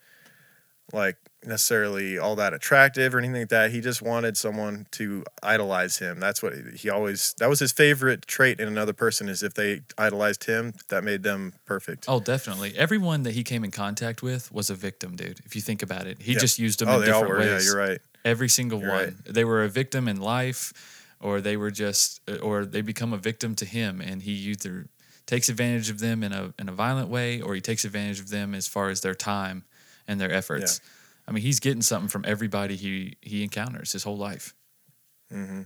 [0.94, 3.72] like necessarily all that attractive or anything like that.
[3.72, 6.20] He just wanted someone to idolize him.
[6.20, 9.82] That's what he always that was his favorite trait in another person is if they
[9.98, 12.06] idolized him, that made them perfect.
[12.08, 12.74] Oh, definitely.
[12.76, 15.40] Everyone that he came in contact with was a victim, dude.
[15.46, 16.40] If you think about it, he Yeah.
[16.40, 17.52] just used them oh, in they all different were.
[17.54, 17.66] ways.
[17.66, 18.02] Yeah, you're right.
[18.26, 19.00] Every single You're one.
[19.04, 19.14] right.
[19.26, 20.74] They were a victim in life,
[21.22, 24.88] or they were just, or they become a victim to him, and he either
[25.26, 28.30] takes advantage of them in a in a violent way, or he takes advantage of
[28.30, 29.64] them as far as their time
[30.08, 30.82] and their efforts.
[31.28, 34.54] I mean, he's getting something from everybody he he encounters his whole life.
[35.32, 35.64] Mm-hmm.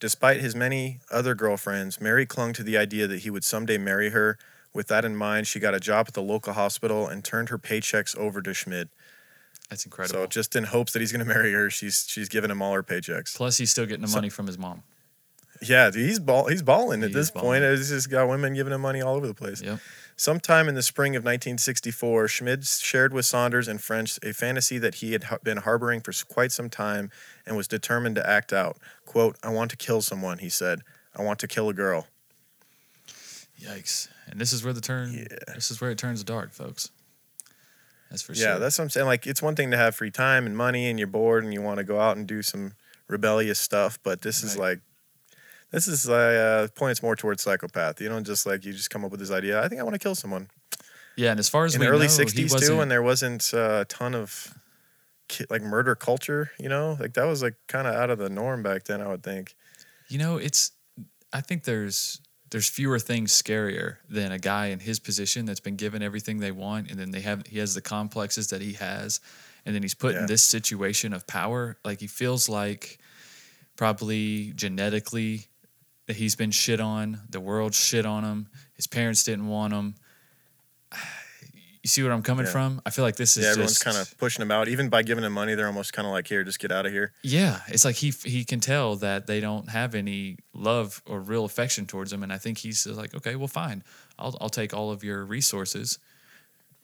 [0.00, 4.10] Despite his many other girlfriends, Mary clung to the idea that he would someday marry
[4.10, 4.36] her.
[4.74, 7.58] With that in mind, she got a job at the local hospital and turned her
[7.58, 8.88] paychecks over to Schmid.
[9.72, 10.20] That's incredible.
[10.20, 12.74] So just in hopes that he's going to marry her, she's she's giving him all
[12.74, 13.34] her paychecks.
[13.34, 14.82] Plus, he's still getting the money from his mom.
[15.62, 17.44] Yeah, dude, he's ball he's balling at this is point.
[17.44, 17.62] balling.
[17.62, 19.62] He's just got women giving him money all over the place.
[19.62, 19.78] Yep.
[20.14, 24.96] Sometime in the spring of 1964, Schmid shared with Saunders and French a fantasy that
[24.96, 27.10] he had been harboring for quite some time
[27.46, 28.76] and was determined to act out.
[29.06, 30.82] "Quote: I want to kill someone," he said.
[31.16, 32.08] "I want to kill a girl."
[33.58, 34.08] Yikes!
[34.28, 35.14] And this is where the turn.
[35.14, 35.54] Yeah.
[35.54, 36.90] This is where it turns dark, folks.
[38.12, 38.58] That's for yeah, sure.
[38.58, 39.06] that's what I'm saying.
[39.06, 41.62] Like, it's one thing to have free time and money, and you're bored, and you
[41.62, 42.74] want to go out and do some
[43.08, 43.98] rebellious stuff.
[44.02, 44.80] But this is like,
[45.70, 48.02] This is uh, points more towards psychopath.
[48.02, 49.62] You don't just like you just come up with this idea.
[49.62, 50.50] I think I want to kill someone
[51.16, 53.78] Yeah, and as far as in the early know, '60s too, when there wasn't uh,
[53.80, 54.52] a ton of
[55.28, 56.50] ki- like murder culture.
[56.60, 59.00] You know, like that was like kind of out of the norm back then.
[59.00, 59.54] I would think.
[60.08, 60.72] You know, it's
[61.32, 62.20] I think there's
[62.52, 66.52] there's fewer things scarier than a guy in his position that's been given everything they
[66.52, 69.20] want and then they have he has the complexes that he has
[69.66, 70.20] and then he's put Yeah.
[70.20, 72.98] in this situation of power like he feels like
[73.76, 75.46] probably genetically
[76.06, 79.94] that he's been shit on the world shit on him his parents didn't want him
[81.82, 82.52] you see where i'm coming Yeah.
[82.52, 84.68] from i feel like this is Yeah, everyone's kind of pushing him out.
[84.68, 86.92] Even by giving him money, they're almost kind of like, "Here, just get out of
[86.92, 91.18] here." Yeah, it's like he he can tell that they don't have any love or
[91.20, 93.82] real affection towards him, and I think he's like, okay, well, fine,
[94.18, 95.98] I'll I'll take all of your resources,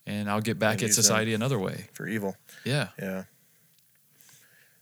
[0.07, 1.87] and I'll get back And at society another way.
[1.93, 2.37] for evil.
[2.65, 3.25] Yeah, Yeah.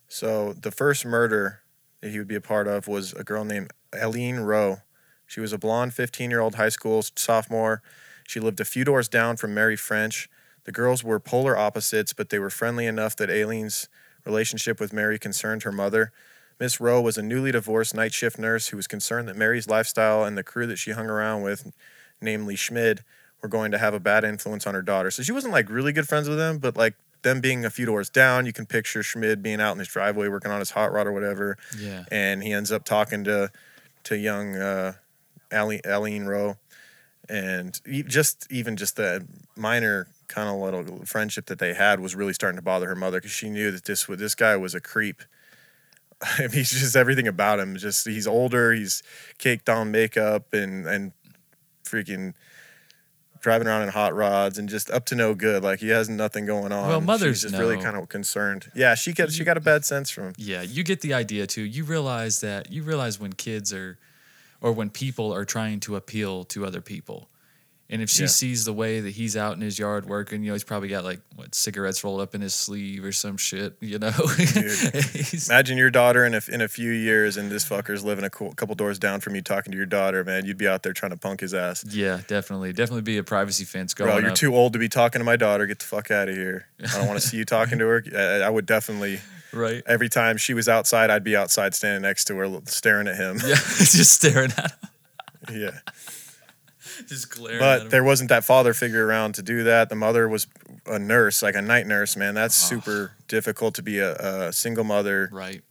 [0.09, 1.61] So the first murder
[2.00, 4.79] that he would be a part of was a girl named Eileen Rowe.
[5.26, 7.83] She was a blonde 15 year old high school sophomore.
[8.27, 10.29] She lived a few doors down from Mary French.
[10.65, 13.89] The girls were polar opposites, but they were friendly enough that Aileen's
[14.25, 16.12] relationship with Mary concerned her mother.
[16.59, 20.25] Miss Rowe was a newly divorced night shift nurse who was concerned that Mary's lifestyle
[20.25, 21.71] and the crew that she hung around with,
[22.21, 23.05] namely Schmid,
[23.43, 25.11] were going to have a bad influence on her daughter.
[25.11, 27.87] So she wasn't like really good friends with them, but like them being a few
[27.87, 30.93] doors down, you can picture Schmid being out in his driveway working on his hot
[30.93, 33.51] rod or whatever, yeah, and he ends up talking to
[34.05, 34.95] to young uh,
[35.53, 36.57] Eileen, Eileen Rowe,
[37.29, 42.33] and just even just the minor kind of little friendship that they had was really
[42.33, 45.23] starting to bother her mother because she knew that this this guy was a creep.
[46.23, 47.77] I mean, he's just everything about him.
[47.77, 49.03] Just he's older, he's
[49.39, 51.12] caked on makeup and and
[51.85, 52.35] freaking
[53.41, 55.62] driving around in hot rods and just up to no good.
[55.62, 56.89] Like he has nothing going on.
[56.89, 58.73] Well, She's mothers just really kind of concerned.
[58.75, 60.35] Yeah, she got she got a bad sense from him.
[60.37, 60.62] yeah.
[60.62, 61.62] You get the idea too.
[61.62, 63.99] You realize that you realize when kids are,
[64.66, 67.29] or when people are trying to appeal to other people.
[67.88, 68.29] And if she Yeah.
[68.40, 71.05] sees the way that he's out in his yard working, you know, he's probably got
[71.05, 74.11] like what cigarettes rolled up in his sleeve or some shit, you know.
[75.48, 78.50] Imagine your daughter in a, in a few years and this fucker's living a cou-
[78.52, 80.44] couple doors down from you talking to your daughter, man.
[80.46, 81.85] You'd be out there trying to punk his ass.
[81.88, 84.35] yeah, definitely, definitely be a privacy fence going Bro, you're up.
[84.37, 85.66] too old to be talking to my daughter.
[85.66, 86.66] Get the fuck out of here.
[86.83, 88.05] I don't want to see you talking to her.
[88.16, 89.20] I, I would definitely,
[89.57, 89.83] right.
[89.87, 93.38] every time she was outside, I'd be outside standing next to her, staring at him.
[93.45, 94.73] Yeah, just staring at
[95.49, 95.79] him, yeah.
[97.09, 97.85] just glaring at him.
[97.85, 99.88] But there wasn't that father figure around to do that.
[99.88, 100.47] The mother was
[100.87, 102.35] a nurse, like a night nurse, man.
[102.35, 105.62] That's super difficult to be a, a single mother, right.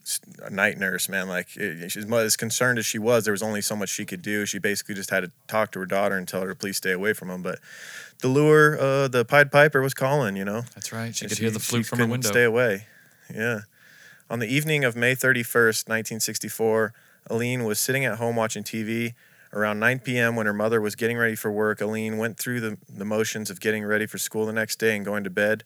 [0.43, 1.27] A night nurse, man.
[1.27, 4.21] Like, it, she's as concerned as she was, there was only so much she could
[4.21, 4.45] do.
[4.45, 6.91] She basically just had to talk to her daughter and tell her to please stay
[6.91, 7.41] away from him.
[7.41, 7.59] But
[8.21, 10.63] the lure, uh, the Pied Piper was calling, you know?
[10.73, 11.15] That's right.
[11.15, 12.27] She And could hear the flute from her window.
[12.27, 12.87] Stay away.
[13.33, 13.61] Yeah.
[14.27, 16.93] On the evening of May 31st, 1964,
[17.29, 19.13] Alleen was sitting at home watching TV.
[19.53, 22.77] Around 9 p.m., when her mother was getting ready for work, Alleen went through the,
[22.89, 25.63] the motions of getting ready for school the next day and going to bed.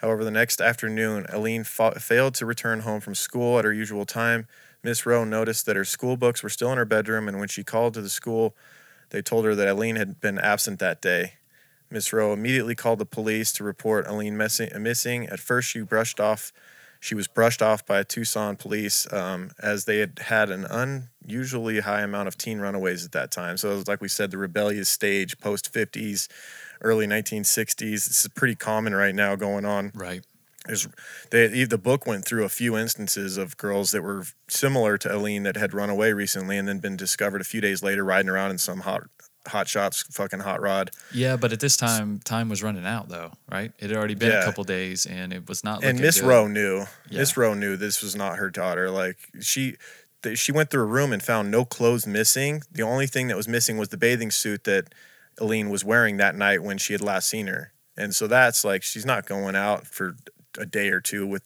[0.00, 4.06] However, the next afternoon, Alleen fa- failed to return home from school at her usual
[4.06, 4.46] time.
[4.82, 7.62] Miss Rowe noticed that her school books were still in her bedroom, and when she
[7.62, 8.56] called to the school,
[9.10, 11.34] they told her that Alleen had been absent that day.
[11.90, 15.26] Miss Rowe immediately called the police to report Alleen missing.
[15.26, 16.54] At first, she brushed off.
[17.06, 22.00] She was brushed off by Tucson police um, as they had had an unusually high
[22.00, 23.56] amount of teen runaways at that time.
[23.58, 26.26] So, it was like we said, the rebellious stage post 50s,
[26.80, 27.76] early 1960s.
[27.78, 30.24] This is pretty common right now going on Right.
[30.66, 30.88] there's
[31.30, 35.44] they the book went through a few instances of girls that were similar to Alleen
[35.44, 38.50] that had run away recently and then been discovered a few days later riding around
[38.50, 39.04] in some hot
[39.46, 43.32] hot shots fucking hot rod Yeah, but at this time, time was running out though,
[43.50, 43.72] right?
[43.78, 44.42] It had already been Yeah.
[44.42, 45.84] a couple days, and it was not.
[45.84, 46.20] and Miss.
[46.20, 47.20] Rowe knew Yeah.
[47.20, 49.76] Miss Rowe knew this was not her daughter like she
[50.22, 53.36] th- she went through a room and found no clothes missing the only thing that
[53.36, 54.94] was missing was the bathing suit that
[55.40, 58.82] Alleen was wearing that night when she had last seen her and so that's like
[58.82, 60.16] she's not going out for
[60.58, 61.42] a day or two with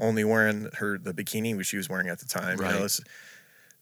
[0.00, 2.74] only wearing her the bikini which she was wearing at the time you Right.
[2.74, 3.00] know it's,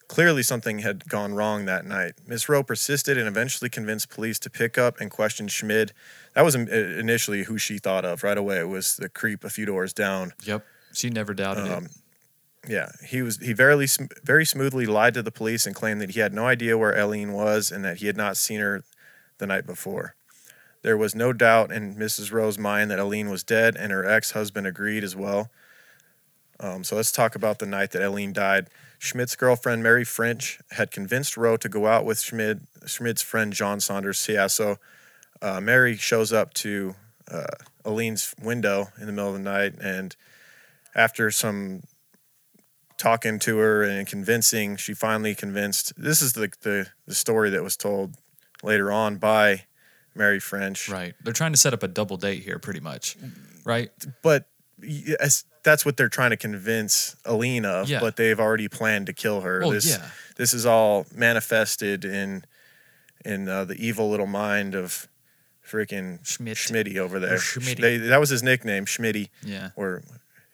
[0.09, 2.15] Clearly, something had gone wrong that night.
[2.27, 5.93] Miss Rowe persisted and eventually convinced police to pick up and question Schmid.
[6.35, 8.59] That was um, initially who she thought of right away.
[8.61, 10.33] It was the creep a few doors down.
[10.45, 10.65] Yep.
[10.93, 11.91] She never doubted Um, it.
[12.69, 13.39] Yeah, he was.
[13.39, 13.87] He very
[14.25, 17.33] very smoothly lied to the police and claimed that he had no idea where Eileen
[17.33, 18.83] was and that he had not seen her
[19.39, 20.17] the night before.
[20.83, 22.33] There was no doubt in Mrs.
[22.33, 25.51] Rowe's mind that Eileen was dead, and her ex-husband agreed as well.
[26.61, 28.69] Um, so let's talk about the night that Alleen died.
[28.99, 33.81] Schmid's girlfriend Mary French had convinced Rowe to go out with Schmid, Schmid's friend John
[33.81, 34.27] Saunders.
[34.29, 34.77] Yeah, so
[35.43, 36.95] uh, Mary shows up to
[37.31, 37.45] uh,
[37.85, 40.17] Alleen's window in the middle of the night, and
[40.95, 41.83] after some
[42.97, 45.93] talking to her and convincing, she finally convinced.
[45.97, 48.15] This is the the, the story that was told
[48.63, 49.65] later on by
[50.15, 50.89] Mary French.
[50.89, 51.15] Right.
[51.23, 53.17] They're trying to set up a double date here, pretty much.
[53.65, 53.91] Right.
[54.23, 54.49] But
[54.81, 57.91] yes, that's what they're trying to convince Alleen of.
[57.91, 58.01] Yeah.
[58.01, 59.61] But they've already planned to kill her.
[59.61, 60.09] Well, this yeah.
[60.37, 62.45] this is all manifested in
[63.25, 65.09] in uh, the evil little mind of
[65.67, 66.57] freaking Schmid.
[66.57, 67.39] Schmitty over there.
[67.39, 67.81] Schmitty.
[67.81, 69.29] They, that was his nickname, Schmitty.
[69.43, 69.71] Yeah.
[69.75, 70.03] Or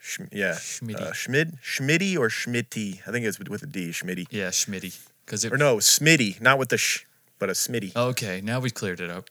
[0.00, 1.00] Sch, yeah, Schmitty.
[1.00, 3.06] Uh, Schmid, Schmitty or Schmitty.
[3.06, 4.26] I think it's with, with a D, Schmitty.
[4.30, 4.98] Yeah, Schmitty.
[5.26, 5.52] Because it.
[5.52, 7.04] Or no, Smitty, not with the sh,
[7.38, 7.94] but a Smitty.
[7.94, 9.28] Okay, now we've cleared it up.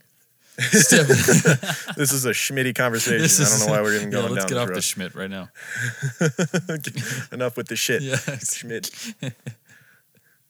[1.97, 3.19] This is a Schmitty conversation.
[3.21, 4.77] This I don't know why we're even yeah, going let's down get this off road.
[4.77, 5.49] the Schmidt right now.
[7.31, 8.01] Enough with the shit.
[8.01, 8.17] Yeah.
[8.17, 8.91] Schmidt.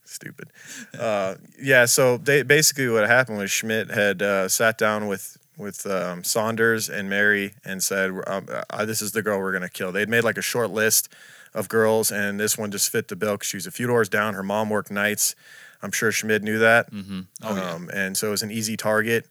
[0.03, 0.51] Stupid.
[0.97, 5.85] Uh, yeah, so they basically what happened was Schmid had uh, sat down with with
[5.85, 9.91] um, Saunders and Mary and said, um, uh, "This is the girl we're gonna kill."
[9.91, 11.07] They'd made like a short list
[11.53, 14.09] of girls, and this one just fit the bill because she was a few doors
[14.09, 14.33] down.
[14.33, 15.35] Her mom worked nights.
[15.81, 16.91] I'm sure Schmid knew that.
[16.91, 17.21] Mm-hmm.
[17.43, 17.71] Oh, yeah.
[17.71, 19.27] um, and so it was an easy target.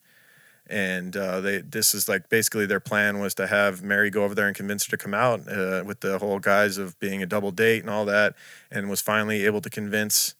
[0.70, 4.36] And uh, they this is like basically their plan was to have Mary go over
[4.36, 7.26] there and convince her to come out uh, with the whole guise of being a
[7.26, 8.36] double date and all that,
[8.70, 10.36] and was finally able to convince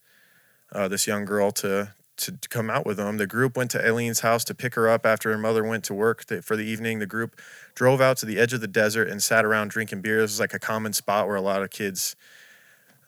[0.73, 3.17] uh, this young girl to, to come out with them.
[3.17, 5.95] The group went to Alleen's house to pick her up after her mother went to
[5.95, 7.01] work th- for the evening.
[7.01, 7.41] The group
[7.75, 10.21] drove out to the edge of the desert and sat around drinking beer.
[10.21, 12.15] This was like a common spot where a lot of kids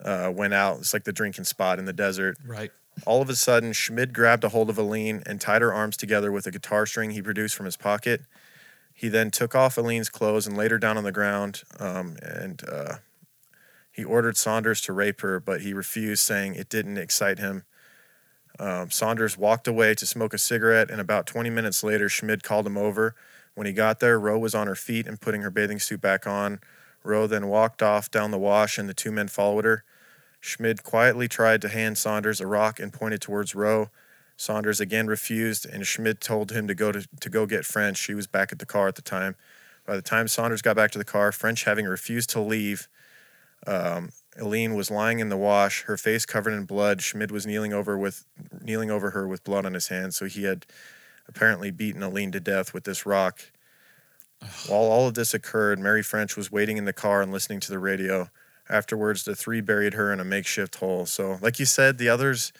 [0.04, 0.78] uh, went out.
[0.78, 2.36] It's like the drinking spot in the desert.
[2.44, 2.72] Right.
[3.06, 6.30] All of a sudden, Schmid grabbed a hold of Alleen and tied her arms together
[6.30, 8.22] with a guitar string he produced from his pocket.
[8.94, 11.62] He then took off Alleen's clothes and laid her down on the ground.
[11.80, 12.96] Um, and uh,
[13.90, 17.64] he ordered Saunders to rape her, but he refused, saying it didn't excite him.
[18.58, 22.66] Um, Saunders walked away to smoke a cigarette, and about 20 minutes later, Schmid called
[22.66, 23.14] him over.
[23.54, 26.26] When he got there, Rowe was on her feet and putting her bathing suit back
[26.26, 26.60] on.
[27.02, 29.84] Rowe then walked off down the wash, and the two men followed her.
[30.42, 33.90] Schmid quietly tried to hand Saunders a rock and pointed towards Rowe.
[34.36, 37.96] Saunders again refused, and Schmid told him to go to, to go get French.
[37.96, 39.36] She was back at the car at the time.
[39.86, 42.88] By the time Saunders got back to the car, French having refused to leave,
[43.68, 47.02] um, Alleen was lying in the wash, her face covered in blood.
[47.02, 48.24] Schmid was kneeling over with
[48.60, 50.16] kneeling over her with blood on his hands.
[50.16, 50.66] So he had
[51.28, 53.52] apparently beaten Alleen to death with this rock.
[54.66, 57.70] While all of this occurred, Mary French was waiting in the car and listening to
[57.70, 58.28] the radio.
[58.68, 61.06] Afterwards, the three buried her in a makeshift hole.
[61.06, 62.52] So, like you said, the others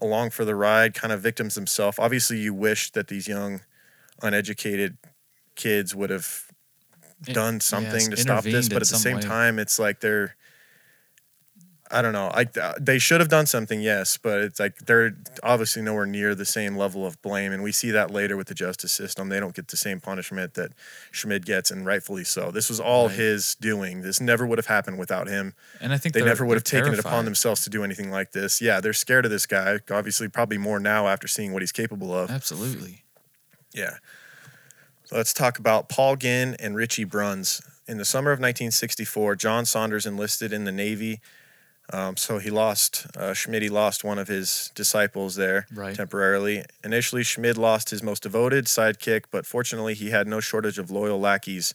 [0.00, 1.98] along for the ride, kind of victims themselves.
[1.98, 3.60] Obviously, you wish that these young,
[4.22, 4.98] uneducated
[5.56, 6.46] kids would have
[7.24, 9.22] done something to stop this, but at the same way.
[9.22, 10.36] time, it's like they're.
[11.90, 12.30] I don't know.
[12.34, 12.46] I
[12.78, 16.76] they should have done something, yes, but it's like they're obviously nowhere near the same
[16.76, 19.28] level of blame, and we see that later with the justice system.
[19.28, 20.72] They don't get the same punishment that
[21.10, 22.50] Schmid gets, and rightfully so.
[22.50, 23.16] This was all Right.
[23.16, 24.02] his doing.
[24.02, 25.54] This never would have happened without him.
[25.80, 28.32] And I think They never would have taken it upon themselves to do anything like
[28.32, 28.60] this.
[28.60, 29.78] Yeah, they're scared of this guy.
[29.90, 32.30] Obviously, probably more now after seeing what he's capable of.
[32.30, 33.04] Absolutely.
[33.72, 33.96] Yeah.
[35.04, 37.62] So let's talk about Paul Ginn and Richie Bruns.
[37.86, 41.22] In the summer of 1964, John Saunders enlisted in the Navy.
[41.92, 45.94] Um, so he lost, uh, Schmid lost one of his disciples there Right.
[45.96, 46.64] temporarily.
[46.84, 51.18] Initially, Schmid lost his most devoted sidekick, but fortunately, he had no shortage of loyal
[51.18, 51.74] lackeys.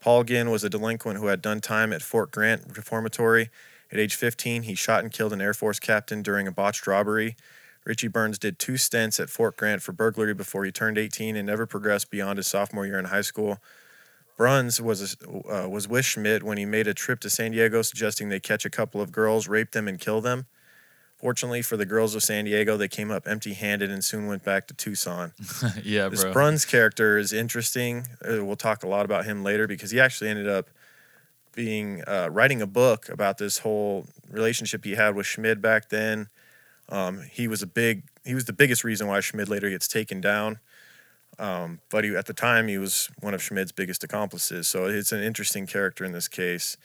[0.00, 3.50] Paul Ginn was a delinquent who had done time at Fort Grant Reformatory.
[3.92, 7.36] At age 15, he shot and killed an Air Force captain during a botched robbery.
[7.84, 11.46] Richie Bruns did two stints at Fort Grant for burglary before he turned 18 and
[11.46, 13.58] never progressed beyond his sophomore year in high school.
[14.36, 18.28] Bruns was uh, was with Schmid when he made a trip to San Diego, suggesting
[18.28, 20.46] they catch a couple of girls, rape them, and kill them.
[21.18, 24.66] Fortunately for the girls of San Diego, they came up empty-handed and soon went back
[24.66, 25.32] to Tucson.
[25.84, 26.32] yeah, This bro.
[26.32, 28.08] Bruns character is interesting.
[28.28, 30.68] Uh, we'll talk a lot about him later because he actually ended up
[31.54, 36.28] being uh, writing a book about this whole relationship he had with Schmid back then.
[36.88, 40.20] Um, he was a big he was the biggest reason why Schmid later gets taken
[40.20, 40.58] down.
[41.42, 44.68] Um, but he, at the time, he was one of Schmid's biggest accomplices.
[44.68, 46.76] So it's an interesting character in this case.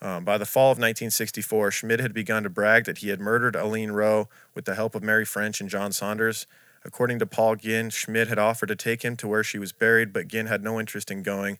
[0.00, 3.56] Um, by the fall of 1964, Schmid had begun to brag that he had murdered
[3.56, 6.46] Alleen Rowe with the help of Mary French and John Saunders.
[6.84, 10.12] According to Paul Ginn, Schmid had offered to take him to where she was buried,
[10.12, 11.58] but Ginn had no interest in going.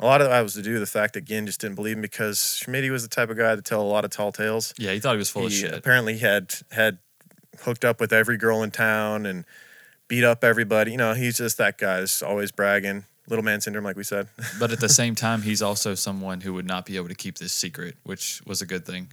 [0.00, 1.96] A lot of that was to do with the fact that Ginn just didn't believe
[1.96, 4.72] him because Schmid was the type of guy to tell a lot of tall tales
[4.78, 5.74] yeah, he thought he was full of he shit.
[5.74, 6.98] apparently had had
[7.60, 9.44] hooked up with every girl in town and
[10.08, 10.92] beat up everybody.
[10.92, 12.00] You know, he's just that guy.
[12.00, 13.04] That's always bragging.
[13.28, 14.28] Little man syndrome, like we said.
[14.58, 17.38] But at the same time, he's also someone who would not be able to keep
[17.38, 19.12] this secret, which was a good thing.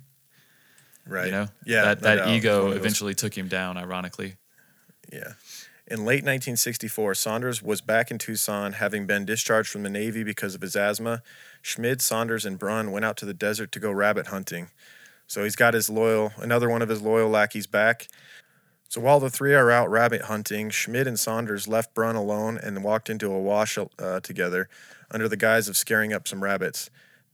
[1.07, 1.27] right.
[1.27, 1.47] You know?
[1.65, 1.85] Yeah.
[1.85, 2.19] That, that.
[2.25, 4.35] One ego eventually took him down, ironically.
[5.11, 5.33] Yeah.
[5.87, 10.55] In late 1964, Saunders was back in Tucson, having been discharged from the Navy because
[10.55, 11.21] of his asthma.
[11.61, 14.69] Schmid, Saunders, and Bruns went out to the desert to go rabbit hunting.
[15.27, 18.07] So he's got his loyal, another one of his loyal lackeys back.
[18.91, 22.83] So while the three are out rabbit hunting, Schmid and Saunders left Bruns alone and
[22.83, 24.67] walked into a wash uh, together
[25.09, 26.89] under the guise of scaring up some rabbits.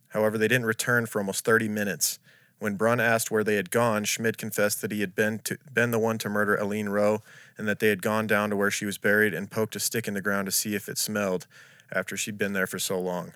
[0.10, 2.20] However, they didn't return for almost 30 minutes.
[2.60, 5.90] When Bruns asked where they had gone, Schmid confessed that he had been, to, been
[5.90, 7.24] the one to murder Alleen Rowe
[7.58, 10.08] and that they had gone down to where she was buried and poked a stick
[10.08, 11.48] in the ground to see if it smelled
[11.92, 13.34] after she'd been there for so long.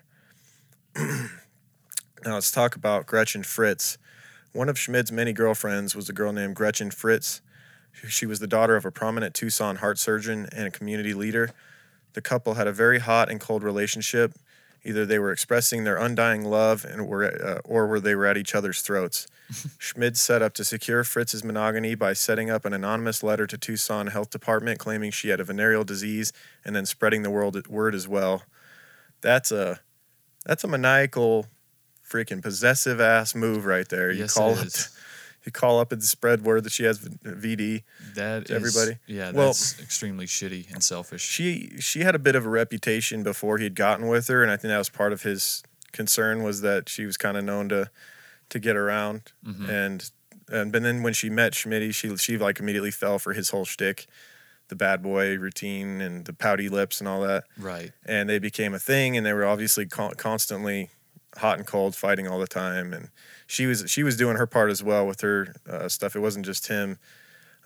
[0.96, 1.26] now
[2.24, 3.98] let's talk about Gretchen Fritz.
[4.52, 7.40] One of Schmid's many girlfriends was a girl named Gretchen Fritz.
[8.08, 11.50] She was the daughter of a prominent Tucson heart surgeon and a community leader.
[12.14, 14.34] The couple had a very hot and cold relationship.
[14.84, 18.36] Either they were expressing their undying love and were, uh, or were they were at
[18.36, 19.28] each other's throats.
[19.78, 24.08] Schmid set up to secure Fritz's monogamy by setting up an anonymous letter to Tucson
[24.08, 26.32] Health Department claiming she had a venereal disease
[26.64, 28.42] and then spreading the world, word as well.
[29.20, 29.80] That's a
[30.44, 31.46] that's a maniacal,
[32.08, 34.10] freaking possessive ass move right there.
[34.10, 34.90] You Yes, call it up, is.
[34.92, 35.01] you
[35.50, 37.82] call up and spread word that she has VD.
[38.14, 38.98] That To is- everybody?
[39.06, 41.22] Yeah, Well- that's extremely shitty and selfish.
[41.22, 44.56] She she had a bit of a reputation before he'd gotten with her, and I
[44.56, 45.62] think that was part of his
[45.92, 47.90] concern was that she was kind of known to
[48.50, 49.68] to get around, Mhm.
[49.68, 50.10] and
[50.48, 53.64] and but then when she met Schmitty, she she like immediately fell for his whole
[53.64, 54.06] shtick,
[54.68, 57.92] the bad boy routine and the pouty lips and all that, Right.
[58.04, 60.90] and they became a thing, and they were obviously con- constantly
[61.38, 63.08] hot and cold, fighting all the time, and
[63.52, 66.16] she was she was doing her part as well with her uh, stuff.
[66.16, 66.98] It wasn't just him.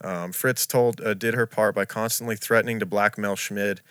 [0.01, 3.82] Um, Fritz told uh, did her part by constantly threatening to blackmail Schmid.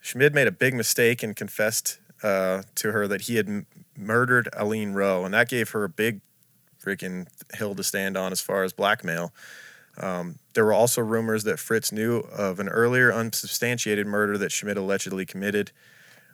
[0.00, 3.66] Schmid made a big mistake and confessed uh, to her that he had m-
[3.96, 6.20] murdered Alleen Rowe, and that gave her a big
[6.80, 9.32] freaking hill to stand on as far as blackmail.
[10.00, 14.76] Um, there were also rumors that Fritz knew of an earlier unsubstantiated murder that Schmid
[14.76, 15.72] allegedly committed.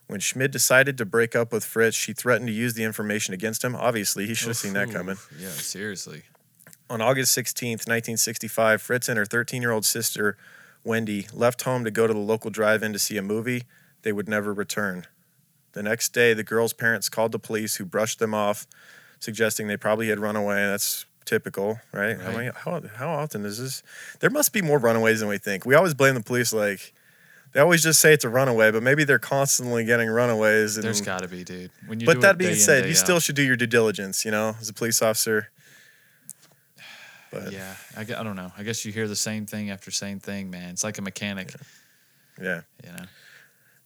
[0.07, 3.65] When Schmid decided to break up with Fritz, she threatened to use the information against
[3.65, 3.75] him.
[3.75, 5.17] Obviously, he should have seen that coming.
[5.39, 6.23] Yeah, seriously.
[6.91, 10.37] On August 16th, 1965, Fritz and her 13 year old sister,
[10.85, 13.65] Wendy, left home to go to the local drive in to see a movie.
[14.03, 15.07] They would never return.
[15.73, 18.67] The next day, the girls' parents called the police, who brushed them off,
[19.19, 20.57] suggesting they probably had run away.
[20.67, 22.21] That's typical, right?
[22.21, 23.83] How, many, how, how often is this?
[24.21, 25.65] There must be more runaways than we think.
[25.65, 26.93] We always blame the police, like,
[27.55, 30.77] they always just say it's a runaway, but maybe they're constantly getting runaways.
[30.77, 31.71] And, There's got to be, dude.
[31.87, 32.97] When you but that being said, you out.
[32.97, 35.51] still should do your due diligence, you know, as a police officer.
[37.31, 38.51] But Yeah, I, I don't know.
[38.59, 40.71] I guess you hear the same thing after same thing, man.
[40.71, 41.55] It's like a mechanic,
[42.43, 42.63] yeah.
[42.85, 43.05] you know.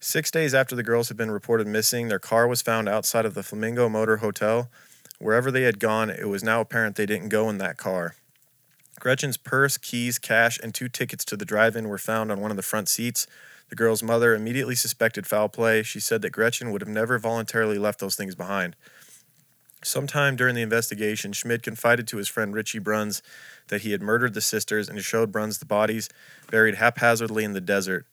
[0.01, 3.35] Six days after the girls had been reported missing, their car was found outside of
[3.35, 4.71] the Flamingo Motor Hotel.
[5.19, 8.15] Wherever they had gone, it was now apparent they didn't go in that car.
[8.99, 12.51] Gretchen's purse, keys, cash, and two tickets to the drive in were found on one
[12.51, 13.27] of the front seats.
[13.69, 15.83] The girl's mother immediately suspected foul play.
[15.83, 18.77] She said that Gretchen would have never voluntarily left those things behind.
[19.85, 23.23] Sometime during the investigation, Schmid confided to his friend Richie Bruns
[23.69, 26.09] that he had murdered the sisters and showed Bruns the bodies
[26.51, 28.07] buried haphazardly in the desert.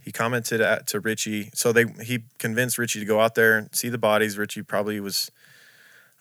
[0.00, 3.74] He commented at, to Richie, so they he convinced Richie to go out there and
[3.74, 4.36] see the bodies.
[4.36, 5.30] Richie probably was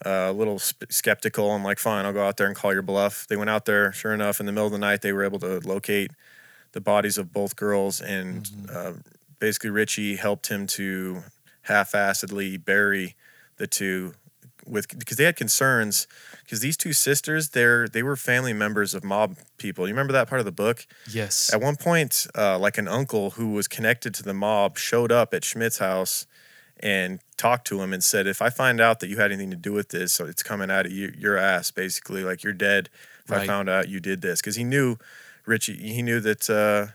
[0.05, 2.81] uh, a little sp- skeptical and like, fine, I'll go out there and call your
[2.83, 3.25] bluff.
[3.27, 3.91] They went out there.
[3.91, 6.11] Sure enough, in the middle of the night, they were able to locate
[6.73, 8.93] the bodies of both girls, and uh,
[9.39, 11.23] basically Richie helped him to
[11.63, 13.15] half-assedly bury
[13.57, 14.13] the two
[14.65, 16.07] with because they had concerns
[16.43, 19.87] because these two sisters they're they were family members of mob people.
[19.87, 20.85] You remember that part of the book?
[21.09, 21.53] Yes.
[21.53, 25.33] At one point, uh, like an uncle who was connected to the mob showed up
[25.33, 26.27] at Schmid's house
[26.79, 29.57] and talked to him and said, "If I find out that you had anything to
[29.57, 32.89] do with this, so it's coming out of you, your ass, basically, like you're dead.
[33.25, 34.97] If I found out you did this, because he knew
[35.45, 36.93] Richie, he knew that uh,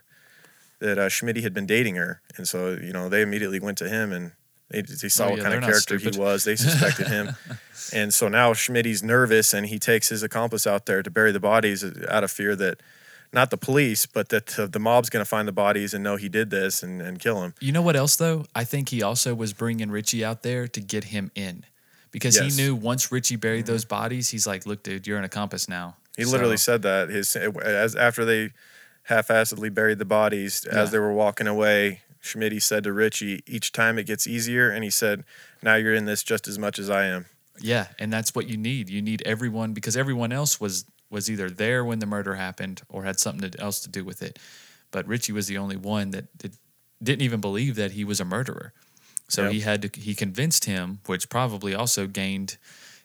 [0.79, 3.89] that uh, Schmid had been dating her, and so you know they immediately went to
[3.89, 4.33] him and
[4.71, 6.45] they, they saw Oh, what yeah, kind of character he was.
[6.45, 7.37] They suspected him,
[7.93, 11.41] and so now Schmid's nervous and he takes his accomplice out there to bury the
[11.41, 12.81] bodies out of fear that.
[13.33, 16.15] Not the police, but that uh, the mob's going to find the bodies and know
[16.17, 17.55] he did this and, and kill him.
[17.61, 18.47] You know what else though?
[18.55, 21.65] I think he also was bringing Richie out there to get him in,
[22.13, 22.57] because Yes.
[22.57, 25.97] he knew once Richie buried those bodies, he's like, "Look, dude, you're an accomplice now."
[26.17, 28.51] He literally said that his eh, as after they
[29.05, 30.81] half-assedly buried the bodies Yeah.
[30.81, 32.03] as they were walking away.
[32.21, 35.23] Schmid said to Richie, "Each time it gets easier," and he said,
[35.63, 37.27] "Now you're in this just as much as I am."
[37.61, 38.89] Yeah, and that's what you need.
[38.91, 43.05] You need everyone because everyone else was was either there when the murder happened or
[43.05, 44.41] had something to, else to do with it.
[44.91, 46.57] But Richie was the only one that did,
[47.01, 48.73] didn't even believe that he was a murderer.
[49.29, 49.53] So Yep.
[49.53, 52.57] he had to he convinced him, which probably also gained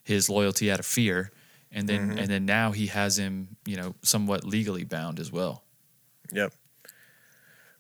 [0.04, 1.32] his loyalty out of fear.
[1.72, 2.18] And then Mm-hmm.
[2.18, 5.64] and then now he has him, you know, somewhat legally bound as well.
[6.32, 6.54] Yep.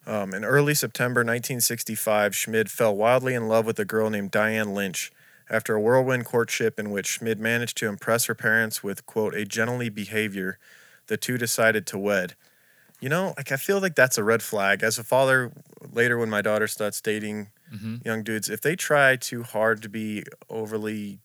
[0.06, 4.74] Um, in early September 1965, Schmid fell wildly in love with a girl named Diane
[4.74, 5.12] Lynch.
[5.50, 9.46] After a whirlwind courtship in which Schmid managed to impress her parents with, quote, a
[9.46, 10.58] gentlemanly behavior,
[11.08, 12.36] the two decided to wed.
[13.02, 14.84] You know, like I feel like that's a red flag.
[14.84, 15.52] As a father,
[15.92, 19.90] later when my daughter starts dating hmm young dudes, if they try too hard to
[19.90, 21.20] be overly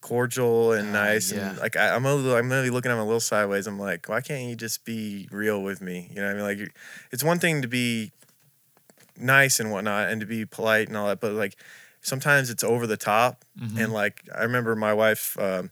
[0.00, 1.50] cordial and Ah, nice yeah.
[1.50, 3.66] and like I, I'm a little, I'm really looking at him a little sideways.
[3.66, 6.08] I'm like, why can't you just be real with me?
[6.10, 6.42] You know I mean?
[6.42, 6.74] Like,
[7.10, 8.12] it's one thing to be
[9.16, 11.56] nice and whatnot and to be polite and all that, but like
[12.00, 13.44] sometimes it's over the top.
[13.60, 13.78] Mm-hmm.
[13.78, 15.70] And like I remember my wife, um,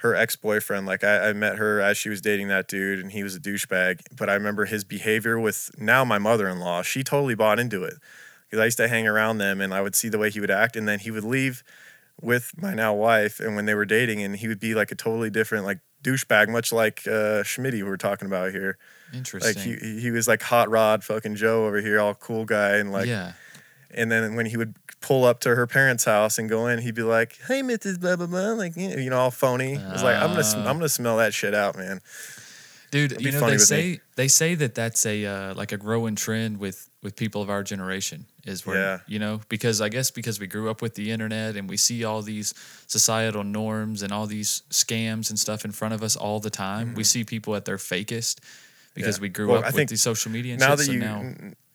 [0.00, 3.12] her ex boyfriend, like I, I met her as she was dating that dude, and
[3.12, 4.00] he was a douchebag.
[4.16, 6.82] But I remember his behavior with now my mother in law.
[6.82, 7.94] She totally bought into it
[8.46, 10.50] because I used to hang around them, and I would see the way he would
[10.50, 11.64] act, and then he would leave
[12.20, 14.94] with my now wife, and when they were dating, and he would be like a
[14.94, 18.78] totally different like douchebag, much like uh, Schmitty we were talking about here.
[19.12, 19.54] Interesting.
[19.56, 22.92] Like he he- was like hot rod fucking Joe over here, all cool guy, and
[22.92, 23.32] like yeah.
[23.90, 26.94] and then when he would pull up to her parents' house and go in, he'd
[26.94, 28.00] be like, "Hey, Mrs.
[28.00, 29.74] Blah blah blah," like you know, all phony.
[29.74, 30.68] It was like, "I'm gonna, Ah.
[30.68, 32.00] I'm gonna smell that shit out, man."
[32.90, 34.00] Dude, you know they say me.
[34.16, 37.62] they say that that's a uh, like a growing trend with with people of our
[37.62, 38.98] generation is where Yeah.
[39.06, 42.04] you know because I guess because we grew up with the internet and we see
[42.04, 42.54] all these
[42.86, 46.94] societal norms and all these scams and stuff in front of us all the time.
[46.94, 48.36] We see people at their fakest
[48.94, 49.22] because Mm-hmm.
[49.22, 49.22] Yeah.
[49.22, 50.78] we grew Well, up I with these social media and now shit.
[50.78, 51.32] that so you now,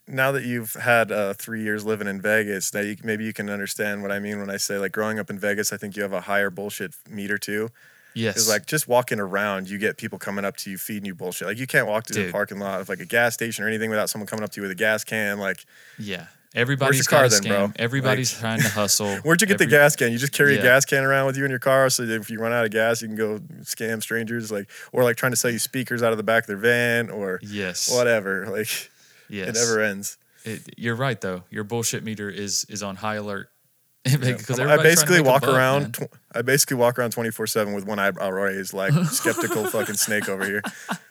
[0.07, 3.49] now that you've had uh, three years living in Vegas, now you, maybe you can
[3.49, 5.71] understand what I mean when I say like growing up in Vegas.
[5.71, 7.69] I think you have a higher bullshit meter too.
[8.13, 11.15] yes, It's like just walking around, you get people coming up to you feeding you
[11.15, 11.47] bullshit.
[11.47, 13.89] Like you can't walk to the parking lot of like a gas station or anything
[13.89, 15.39] without someone coming up to you with a gas can.
[15.39, 15.63] Like,
[15.97, 16.25] yeah,
[16.55, 17.47] everybody's car got a then, scam.
[17.47, 17.71] bro?
[17.77, 19.15] Everybody's Like- trying to hustle.
[19.23, 20.11] where'd you get the gas can?
[20.11, 20.59] You just carry Yeah.
[20.61, 22.65] a gas can around with you in your car, so that if you run out
[22.65, 24.51] of gas, you can go scam strangers.
[24.51, 27.09] Like, or like trying to sell you speakers out of the back of their van,
[27.09, 28.47] or Yes, whatever.
[28.47, 28.89] Like,
[29.29, 29.49] yes.
[29.49, 30.17] it never ends.
[30.45, 31.43] It- you're right though.
[31.49, 33.49] Your bullshit meter is is on high alert.
[34.05, 34.17] Yeah.
[34.17, 35.93] because I everybody's trying to basically walk buck, around.
[35.93, 39.95] Tw- I basically walk around twenty four seven with one eyebrow raised, like skeptical fucking
[39.95, 40.61] snake over here.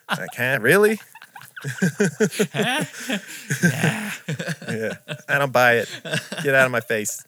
[0.09, 0.59] Like, huh?
[0.61, 0.99] Really?
[3.63, 4.93] Yeah,
[5.27, 5.89] I don't buy it.
[6.43, 7.25] Get out of my face.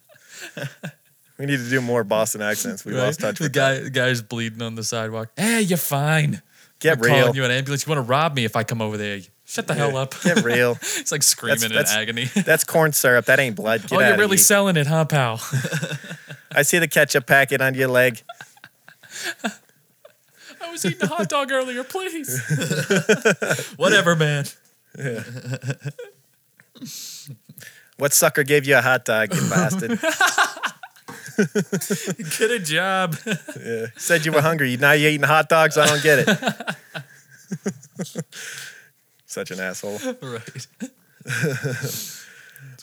[1.38, 2.84] We need to do more Boston accents.
[2.84, 3.04] We Right?
[3.06, 5.28] lost touch The with guy, the guy's bleeding on the sidewalk.
[5.36, 6.42] Hey, you're fine.
[6.78, 7.36] Get calling real.
[7.36, 7.86] you an ambulance.
[7.86, 9.20] You want to rob me if I come over there?
[9.44, 10.14] Shut the hell up.
[10.22, 10.72] Get real.
[10.80, 12.24] it's like screaming that's- in agony.
[12.24, 13.26] That's corn syrup.
[13.26, 13.82] That ain't blood.
[13.82, 14.44] Get oh, you're really here.
[14.44, 15.40] selling it, huh, pal?
[16.52, 18.22] I see the ketchup packet on your leg.
[20.76, 21.82] I was eating a hot dog earlier.
[21.84, 22.38] Please.
[23.76, 24.44] Whatever, man.
[27.98, 29.92] What sucker gave you a hot dog, you bastard?
[32.38, 33.16] Get a job.
[33.58, 33.86] Yeah.
[33.96, 34.76] Said you were hungry.
[34.76, 35.78] Now you're eating hot dogs.
[35.78, 36.28] I don't get it.
[39.24, 39.98] Such an asshole.
[40.20, 40.66] right.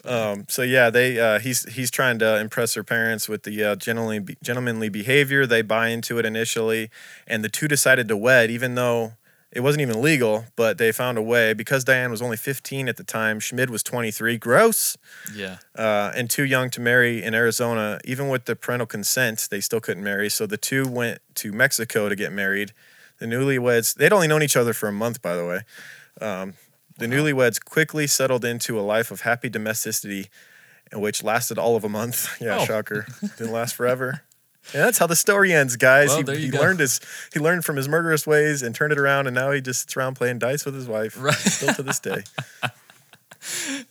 [0.06, 3.76] Um, so yeah, they uh, he's he's trying to impress her parents with the uh,
[3.76, 5.46] gentlemanly gentlemanly behavior.
[5.46, 6.90] They buy into it initially,
[7.26, 9.14] and the two decided to wed, even though
[9.52, 10.46] it wasn't even legal.
[10.56, 13.40] But they found a way because Diane was only 15 at the time.
[13.40, 14.38] Schmid was 23.
[14.38, 14.98] Gross.
[15.34, 15.58] Yeah.
[15.78, 18.00] uh, and too young to marry in Arizona.
[18.04, 20.30] Even with the parental consent, they still couldn't marry.
[20.30, 22.74] So the two went to Mexico to get married.
[23.20, 25.62] The newlyweds, they'd only known each other for a month, by the way.
[26.20, 26.56] Um,
[26.98, 30.30] the newlyweds quickly settled into a life of happy domesticity,
[30.94, 32.28] which lasted all of a month.
[32.42, 32.66] Yeah, Oh.
[32.66, 33.06] shocker.
[33.38, 34.22] Didn't last forever.
[34.74, 36.08] Yeah, that's how the story ends, guys.
[36.10, 37.02] Well, he he learned his
[37.34, 39.98] he learned from his murderous ways and turned it around, and now he just sits
[39.98, 41.16] around playing dice with his wife.
[41.20, 41.36] Right.
[41.36, 42.24] Still to this day.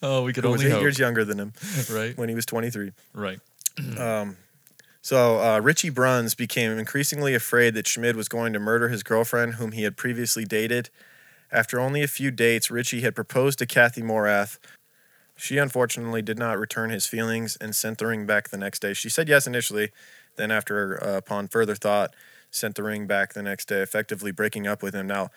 [0.02, 0.80] Oh, we could Who was only eight hope.
[0.82, 1.52] years younger than him
[1.92, 2.16] Right.
[2.16, 2.92] when he was 23.
[3.12, 3.38] Right.
[5.04, 9.54] So uh, Richie Bruns became increasingly afraid that Schmid was going to murder his girlfriend,
[9.54, 10.90] whom he had previously dated.
[11.52, 14.58] After only a few dates, Richie had proposed to Kathy Morath.
[15.36, 18.94] She unfortunately did not return his feelings and sent the ring back the next day.
[18.94, 19.90] She said yes initially,
[20.36, 22.14] then after uh, upon further thought,
[22.50, 25.06] sent the ring back the next day, effectively breaking up with him.
[25.06, 25.30] Now,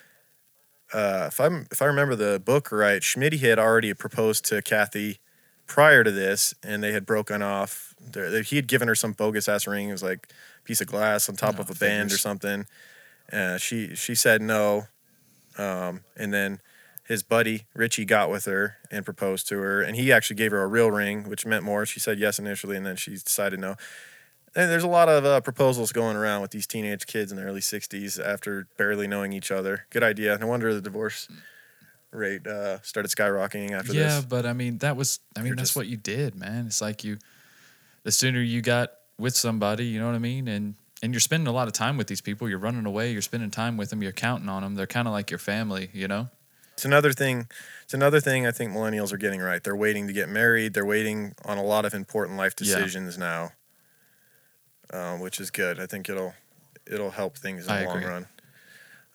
[0.93, 5.19] uh, if I if I remember the book right, Schmidt had already proposed to Kathy
[5.67, 7.95] prior to this, and they had broken off.
[8.45, 9.89] He had given her some bogus ass ring.
[9.89, 10.27] It was like
[10.59, 12.67] a piece of glass on top Oh, of a band or something.
[13.33, 14.87] Uh, she she said no,
[15.57, 16.59] um, and then
[17.07, 20.61] his buddy Richie got with her and proposed to her, and he actually gave her
[20.61, 21.85] a real ring, which meant more.
[21.85, 23.75] She said yes initially, and then she decided no.
[24.55, 27.45] And there's a lot of uh, proposals going around with these teenage kids in their
[27.47, 29.85] early 60s after barely knowing each other.
[29.89, 30.37] Good idea.
[30.37, 31.27] No wonder the divorce
[32.11, 34.13] rate uh, started skyrocketing after yeah, this.
[34.13, 36.67] Yeah, but I mean, that was, I mean, You're that's just- what you did, man.
[36.67, 37.17] It's like you,
[38.03, 40.47] the sooner you got with somebody, you know what I mean?
[40.47, 42.47] And, and you're spending a lot of time with these people.
[42.49, 43.11] You're running away.
[43.11, 44.01] You're spending time with them.
[44.01, 44.75] You're counting on them.
[44.75, 46.29] They're kind of like your family, you know?
[46.73, 47.47] It's another thing.
[47.83, 49.63] It's another thing I think millennials are getting right.
[49.63, 50.73] They're waiting to get married.
[50.73, 52.75] They're waiting on a lot of important life Yeah.
[52.75, 53.51] decisions now.
[54.93, 55.79] um, which is good.
[55.79, 56.35] I think it'll
[56.85, 58.27] it'll help things in I the long run.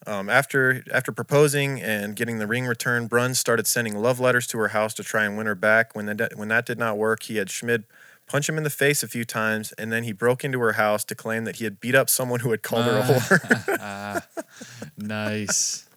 [0.06, 4.58] Um, after after proposing and getting the ring returned, Bruns started sending love letters to
[4.58, 5.94] her house to try and win her back.
[5.94, 7.84] When that when that did not work, he had Schmid
[8.30, 11.04] punch him in the face a few times, and then he broke into her house
[11.06, 13.76] to claim that he had beat up someone who had called her a whore.
[13.80, 14.22] Ah,
[14.96, 15.88] nice.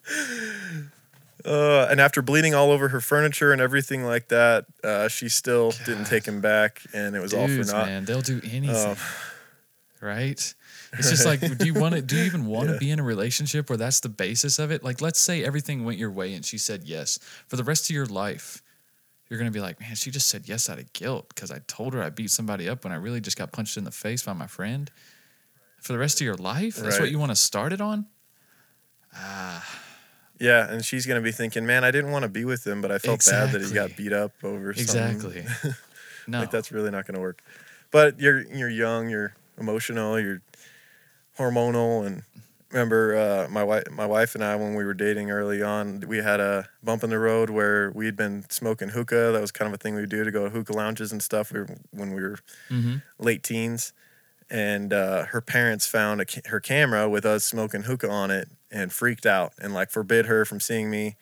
[1.46, 5.72] Uh, and after bleeding all over her furniture and everything like that, uh, she still
[5.86, 7.86] didn't take him back, and it was all for Dudes, naught.
[7.86, 8.96] man, they'll do anything, Oh.
[10.02, 10.54] right?
[10.96, 12.04] It's just like, do you want to?
[12.04, 12.80] Do you even want to Yeah.
[12.80, 14.84] be in a relationship where that's the basis of it?
[14.84, 17.18] Like, let's say everything went your way and she said yes
[17.48, 18.62] for the rest of your life.
[19.30, 21.94] You're gonna be like, man, she just said yes out of guilt because I told
[21.94, 24.34] her I beat somebody up when I really just got punched in the face by
[24.34, 24.92] my friend.
[25.82, 28.06] For the rest of your life, that's what you want to start it on.
[29.16, 29.80] Ah.
[30.40, 32.92] yeah, and she's gonna be thinking, "Man, I didn't want to be with him, but
[32.92, 35.72] I felt bad that he got beat up over something." Exactly.
[36.26, 37.42] No, Like that's really not gonna work.
[37.92, 40.42] But you're you're young, you're emotional, you're
[41.38, 42.24] hormonal, and
[42.74, 46.18] remember uh, my wife my wife and I when we were dating early on, we
[46.18, 49.32] had a bump in the road where we'd been smoking hookah.
[49.32, 51.22] That was kind of a thing we would do to go to hookah lounges and
[51.22, 51.52] stuff.
[51.52, 53.94] We were, when we were hmm late teens,
[54.50, 58.92] and uh, her parents found a, her camera with us smoking hookah on it and
[58.92, 61.16] freaked out and like forbid her from seeing me.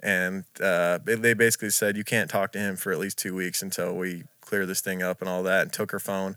[0.00, 3.34] And uh, they, they basically said you can't talk to him for at least two
[3.34, 5.62] weeks until we clear this thing up and all that.
[5.62, 6.36] And took her phone.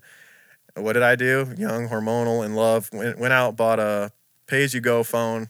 [0.74, 1.52] What did I do?
[1.58, 2.88] Young, hormonal, in love.
[2.92, 4.12] Went, went out, bought a
[4.50, 5.48] pay-as-you-go phone,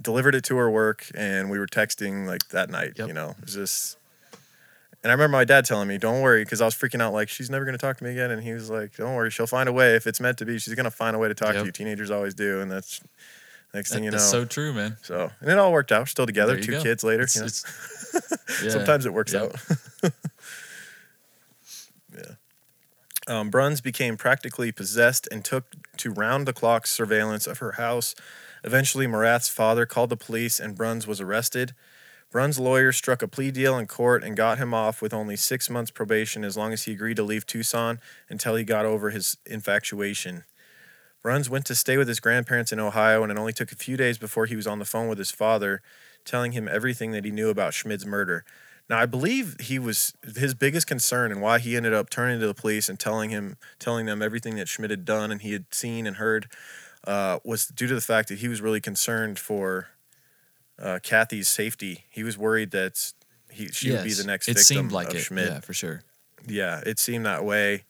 [0.00, 2.92] delivered it to her work, and we were texting like that night.
[2.96, 3.08] Yep.
[3.08, 3.98] You know, it was just.
[5.04, 7.28] And I remember my dad telling me, "Don't worry," because I was freaking out, like
[7.28, 8.30] she's never gonna talk to me again.
[8.30, 9.96] And he was like, "Don't worry, she'll find a way.
[9.96, 11.62] If it's meant to be, she's gonna find a way to talk Yep.
[11.62, 11.72] to you.
[11.72, 13.00] Teenagers always do." And that's
[13.74, 14.16] next thing you know.
[14.18, 14.96] that's so true, man.
[15.02, 16.02] So, and it all worked out.
[16.02, 16.60] We're still together.
[16.60, 16.82] Two go.
[16.82, 17.24] kids later.
[17.24, 17.36] It's-
[18.14, 18.36] you know.
[18.62, 18.70] yeah.
[18.70, 19.42] Sometimes it works Yep.
[20.04, 20.12] out.
[22.16, 22.22] yeah.
[23.26, 25.64] Um, Bruns became practically possessed and took
[25.98, 28.14] to round the clock surveillance of her house.
[28.64, 31.74] Eventually, Morath's father called the police and Bruns was arrested.
[32.30, 35.68] Bruns' lawyer struck a plea deal in court and got him off with only six
[35.68, 39.36] months probation as long as he agreed to leave Tucson until he got over his
[39.44, 40.44] infatuation.
[41.22, 43.96] Bruns went to stay with his grandparents in Ohio, and it only took a few
[43.96, 45.82] days before he was on the phone with his father,
[46.24, 48.44] telling him everything that he knew about Schmid's murder.
[48.92, 52.46] Now, I believe he was his biggest concern and why he ended up turning to
[52.46, 55.72] the police and telling him, telling them everything that Schmid had done and he had
[55.72, 56.52] seen and heard,
[57.06, 59.88] uh, was due to the fact that he was really concerned for
[60.78, 62.04] uh, Kathy's safety.
[62.10, 63.14] He was worried that
[63.50, 65.20] he she would be the next It victim seemed like of it.
[65.20, 66.02] Schmid Yeah, for sure.
[66.46, 67.84] yeah, it seemed that way.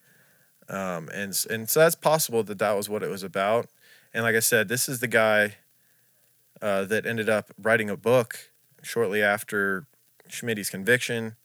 [0.69, 3.67] Um, and and so that's possible that that was what it was about.
[4.15, 5.57] And like I said, this is the guy
[6.61, 8.53] uh, that ended up writing a book
[8.85, 9.89] shortly after
[10.33, 11.37] Schmid's conviction,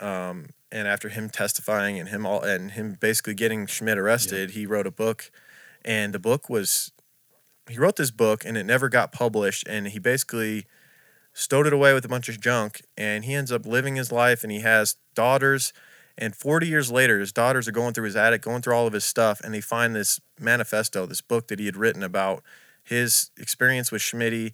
[0.00, 4.50] um, and after him testifying and him all and him basically getting Schmid arrested.
[4.50, 5.30] He wrote a book,
[5.84, 6.92] and the book was
[7.68, 9.66] he wrote this book and it never got published.
[9.68, 10.66] And he basically
[11.32, 14.42] stowed it away with a bunch of junk, and he ends up living his life,
[14.42, 15.72] and he has daughters.
[16.16, 18.92] And 40 years later, his daughters are going through his attic, going through all of
[18.92, 22.42] his stuff, and they find this manifesto, this book that he had written about
[22.82, 24.52] his experience with Schmitty,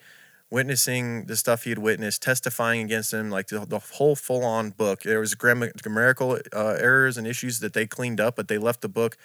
[0.50, 4.70] witnessing the stuff he had witnessed, testifying against him, like the, the whole full on
[4.70, 5.02] book.
[5.02, 8.80] There was grammar, grammatical uh, errors and issues that they cleaned up, but they left
[8.80, 9.16] the book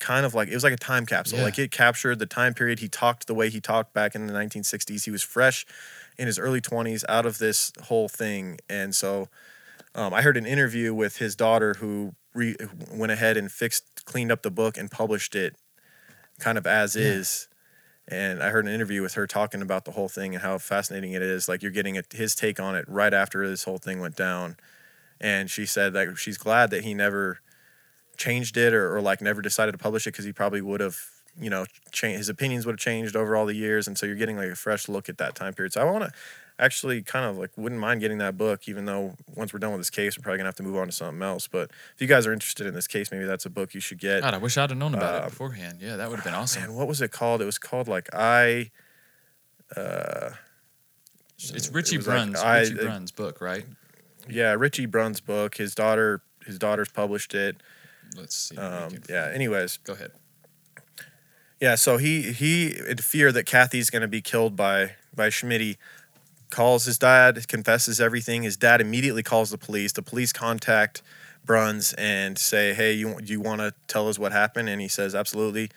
[0.00, 1.38] kind of like it was like a time capsule.
[1.38, 1.44] Yeah.
[1.46, 4.32] Like it captured the time period he talked the way he talked back in the
[4.32, 5.04] 1960s.
[5.04, 5.66] He was fresh
[6.16, 8.58] in his early 20s out of this whole thing.
[8.68, 9.28] And so
[9.96, 12.54] um, I heard an interview with his daughter who re-
[12.92, 15.56] went ahead and fixed, cleaned up the book and published it
[16.38, 17.02] kind of as Yeah.
[17.02, 17.48] is.
[18.10, 21.12] And I heard an interview with her talking about the whole thing and how fascinating
[21.12, 21.46] it is.
[21.46, 24.56] Like you're getting a, his take on it right after this whole thing went down.
[25.20, 27.40] And she said that she's glad that he never
[28.16, 30.96] changed it or, or like never decided to publish it because he probably would have,
[31.38, 33.86] you know, changed his opinions would have changed over all the years.
[33.86, 35.74] And so you're getting like a fresh look at that time period.
[35.74, 36.12] So I want to
[36.58, 39.80] actually kind of like wouldn't mind getting that book, even though once we're done with
[39.80, 41.46] this case, we're probably gonna have to move on to something else.
[41.48, 43.98] But if you guys are interested in this case, maybe that's a book you should
[43.98, 44.22] get.
[44.22, 45.78] God, I wish I'd have known about Uh, it beforehand.
[45.80, 46.62] Yeah, that would have been awesome.
[46.62, 47.40] Man, what was it called?
[47.42, 48.70] It was called like I.
[49.76, 50.30] Uh,
[51.38, 52.38] it's it Richie like Bruns.
[52.40, 53.64] I- Richie Bruns book, right?
[54.28, 55.56] yeah, Richie Bruns book.
[55.56, 57.56] His daughter, his daughters published it.
[58.16, 58.56] Let's see.
[58.56, 59.30] Um, yeah.
[59.32, 60.12] Anyways, Go ahead.
[61.60, 65.76] Yeah, so he he in fear that Kathy's going to be killed by by Schmitty
[66.50, 68.42] calls his dad, confesses everything.
[68.42, 69.92] His dad immediately calls the police.
[69.92, 71.02] The police contact
[71.44, 75.14] Bruns and say, "Hey, you you want to tell us what happened?" And he says,
[75.14, 75.70] "Absolutely."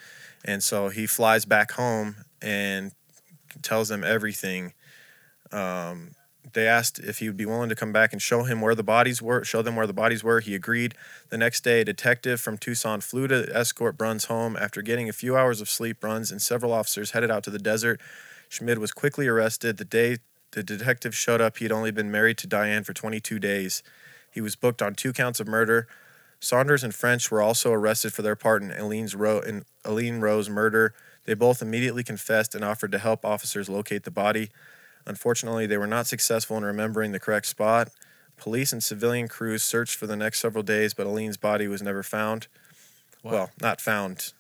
[0.44, 2.92] And so he flies back home and
[3.62, 4.74] tells them everything.
[5.52, 6.16] Um,
[6.54, 8.84] they asked if he would be willing to come back and show him where the
[8.84, 10.40] bodies were, show them where the bodies were.
[10.40, 10.96] He agreed.
[11.30, 14.58] The next day, a detective from Tucson flew to escort Bruns home.
[14.60, 17.60] After getting a few hours of sleep, Bruns and several officers headed out to the
[17.60, 18.02] desert.
[18.50, 19.78] Schmid was quickly arrested.
[19.78, 20.18] The day
[20.52, 23.84] the detective showed up, he had only been married to Diane for 22 days.
[24.30, 25.88] He was booked on two counts of murder.
[26.40, 30.50] Saunders and French were also arrested for their part in Alleen's Ro- in Alleen Rowe's
[30.50, 30.94] murder.
[31.26, 34.50] They both immediately confessed and offered to help officers locate the body.
[35.06, 37.90] Unfortunately, they were not successful in remembering the correct spot.
[38.38, 42.02] Police and civilian crews searched for the next several days, but Alleen's body was never
[42.02, 42.48] found.
[43.24, 43.32] Wow.
[43.32, 44.34] Well, not found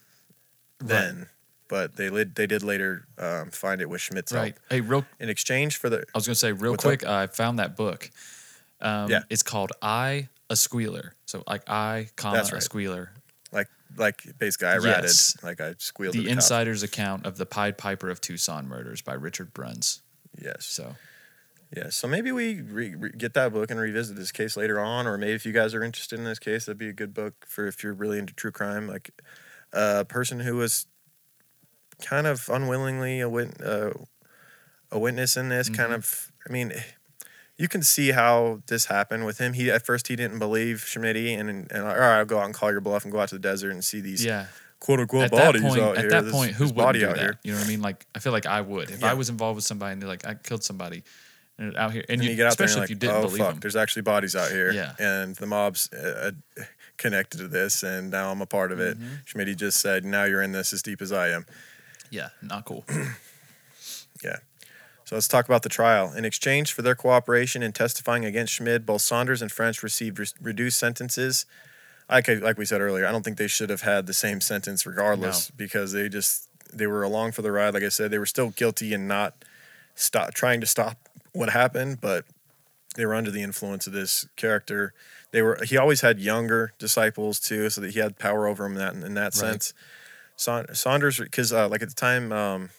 [0.80, 1.30] then,
[1.72, 4.54] but they lid, they did later um, find it with Schmid's Right.
[4.54, 4.70] help.
[4.70, 5.06] Hey, real.
[5.22, 6.90] In exchange for the I was gonna say real What's up?
[7.00, 7.06] quick.
[7.06, 8.12] I found that book.
[8.82, 9.24] Um, Yeah.
[9.30, 13.14] It's called "I a Squealer." So like I, comma That's a squealer.
[13.54, 14.84] like like basically I Yes.
[14.84, 16.14] ratted like I squealed.
[16.16, 20.02] The the insider's account of the Pied Piper of Tucson murders by Richard Bruns.
[20.40, 20.66] Yes.
[20.66, 20.96] So
[21.76, 25.08] Yeah, so maybe we re- re- get that book and revisit this case later on,
[25.08, 27.34] or maybe if you guys are interested in this case, that'd be a good book
[27.48, 28.90] for if you're really into true crime.
[28.90, 29.12] Like
[29.72, 30.86] a person who was
[32.02, 33.92] kind of unwillingly a wit- uh,
[34.92, 35.96] a witness in this, kind Mhm.
[35.96, 36.32] of.
[36.48, 36.74] I mean,
[37.58, 39.54] you can see how this happened with him.
[39.54, 42.54] He at first he didn't believe Schmid, and and all right, I'll go out and
[42.54, 44.48] call your bluff and go out to the desert and see these yeah,
[44.80, 46.10] quote unquote at bodies point, out at here.
[46.10, 47.22] that this- point, who would body do out that?
[47.22, 47.40] here?
[47.44, 47.82] You know what I mean?
[47.82, 49.12] Like I feel like I would if Yeah.
[49.12, 51.04] I was involved with somebody and they're like I killed somebody
[51.58, 53.00] and out here, and, and you, you get out there and especially if you like,
[53.02, 53.60] didn't oh believe fuck, them.
[53.60, 54.72] there's actually bodies out here.
[54.72, 54.94] Yeah.
[55.00, 56.64] And the mob's uh, uh,
[56.98, 58.98] connected to this, and now I'm a part of it.
[59.00, 59.14] Mm-hmm.
[59.40, 61.46] Schmitty just said, now you're in this as deep as I am.
[62.12, 62.86] Yeah, not cool.
[64.24, 64.38] Yeah.
[65.04, 66.14] So let's talk about the trial.
[66.14, 70.28] In exchange for their cooperation in testifying against Schmid, both Saunders and French received re-
[70.40, 71.48] reduced sentences.
[72.08, 74.86] Like like we said earlier, I don't think they should have had the same sentence
[74.86, 77.74] regardless because they just they were along for the ride.
[77.74, 79.44] Like I said, they were still guilty and not
[79.96, 80.98] stop trying to stop
[81.34, 82.26] what happened, but
[82.96, 84.94] they were under the influence of this character.
[85.32, 88.74] They were he always had younger disciples too, so that he had power over them
[88.74, 89.34] in that in that Right.
[89.34, 89.74] sense.
[90.42, 92.70] Sa- Saunders, because uh, like at the time, um,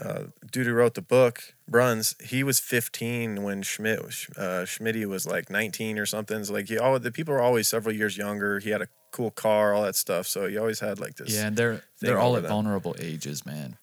[0.00, 5.06] uh, dude who wrote the book, Bruns, he was 15 when Schmid was, uh, Schmitty
[5.06, 6.42] was like 19 or something.
[6.44, 8.58] So like he, all the people were always several years younger.
[8.58, 10.26] He had a cool car, all that stuff.
[10.26, 11.32] So he always had like this.
[11.32, 12.50] Yeah, and they're they're all at them.
[12.50, 13.76] vulnerable ages, man.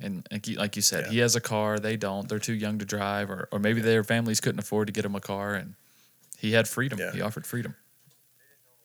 [0.00, 1.10] And like you, like you said, Yeah.
[1.12, 1.78] he has a car.
[1.78, 2.28] They don't.
[2.28, 5.14] They're too young to drive, or or maybe their families couldn't afford to get him
[5.14, 5.74] a car, and
[6.38, 6.98] he had freedom.
[6.98, 7.12] Yeah.
[7.12, 7.74] He offered freedom.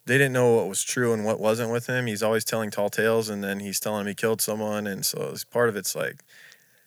[0.05, 2.07] They didn't know what was true and what wasn't with him.
[2.07, 5.29] He's always telling tall tales, and then he's telling him he killed someone, and so
[5.31, 6.23] it's part of it's like.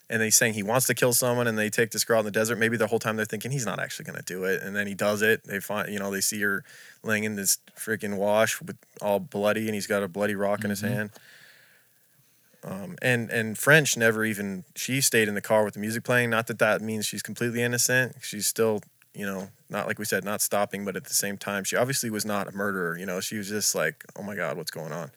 [0.09, 2.27] And he's saying he wants to kill someone, and they take this girl out in
[2.27, 2.59] the desert.
[2.59, 4.87] Maybe the whole time they're thinking he's not actually going to do it, and then
[4.87, 5.43] he does it.
[5.45, 6.63] They find, you know, they see her
[7.03, 10.71] laying in this freaking wash with all bloody, and he's got a bloody rock in
[10.71, 10.89] his Mhm.
[10.89, 11.11] hand.
[12.63, 16.31] Um, and and French never even she stayed in the car with the music playing.
[16.31, 18.17] Not that that means she's completely innocent.
[18.23, 18.83] She's still,
[19.17, 22.11] you know, not like we said, not stopping, but at the same time, she obviously
[22.11, 22.97] was not a murderer.
[22.99, 25.11] You know, she was just like, oh my god, what's going on?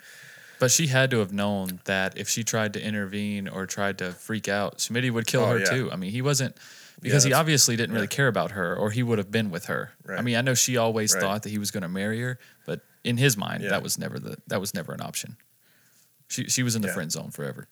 [0.59, 4.11] But she had to have known that if she tried to intervene or tried to
[4.11, 5.65] freak out, Smitty would kill Oh, her yeah.
[5.65, 5.89] too.
[5.91, 6.55] I mean, he wasn't
[7.01, 8.17] because he obviously didn't really yeah.
[8.17, 9.91] care about her, or he would have been with her.
[10.09, 11.21] I mean, I know she always Right.
[11.21, 13.69] thought that he was going to marry her, but in his mind, Yeah.
[13.69, 15.37] that was never the that was never an option.
[16.27, 16.93] She she was in the Yeah.
[16.93, 17.67] friend zone forever.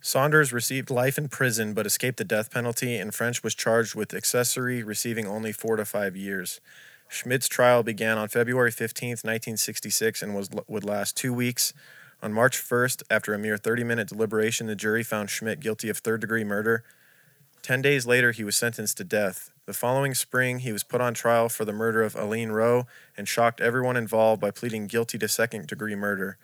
[0.00, 4.14] Saunders received life in prison but escaped the death penalty, and French was charged with
[4.14, 6.60] accessory, receiving only four to five years.
[7.08, 11.72] Schmid's trial began on February 15, 1966, and was would last two weeks.
[12.22, 15.98] On March 1st, after a mere 30 minute deliberation, the jury found Schmid guilty of
[15.98, 16.84] third degree murder.
[17.62, 19.50] Ten days later, he was sentenced to death.
[19.66, 22.86] The following spring, he was put on trial for the murder of Alleen Rowe
[23.16, 26.38] and shocked everyone involved by pleading guilty to second degree murder.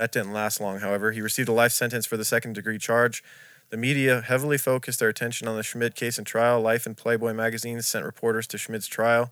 [0.00, 1.12] That didn't last long, however.
[1.12, 3.22] He received a life sentence for the second degree charge.
[3.68, 6.58] The media heavily focused their attention on the Schmid case and trial.
[6.58, 9.30] Life and Playboy magazines sent reporters to Schmid's trial.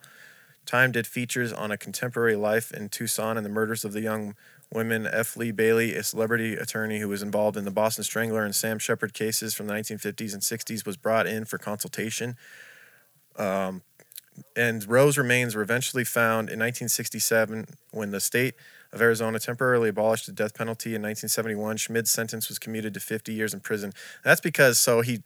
[0.66, 4.34] Time did features on a contemporary life in Tucson and the murders of the young
[4.70, 5.38] women F.
[5.38, 9.14] Lee Bailey, a celebrity attorney who was involved in the Boston Strangler and Sam Sheppard
[9.14, 12.36] cases from the 1950s and 60s, was brought in for consultation.
[13.36, 13.80] Um,
[14.54, 18.54] and Rowe's remains were eventually found in 1967 when the state
[18.93, 21.76] of Arizona temporarily abolished the death penalty in 1971.
[21.76, 23.93] Schmid's sentence was commuted to 50 years in prison.
[24.24, 25.20] That's because so he,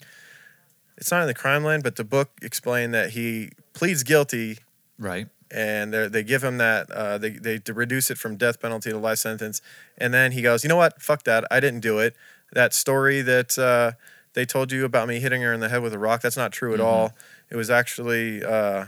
[0.97, 4.59] it's not in the crime line, but the book explained that he pleads guilty
[4.99, 5.29] Right.
[5.51, 8.91] and they they give him that uh, they they to reduce it from death penalty
[8.91, 9.61] to life sentence,
[9.99, 12.15] and then he goes, you know what, fuck that, I didn't do it.
[12.53, 13.93] That story that uh,
[14.35, 16.53] they told you about me hitting her in the head with a rock, that's not
[16.53, 16.85] true at Mhm.
[16.85, 17.13] all.
[17.51, 18.45] It was actually.
[18.45, 18.87] Uh,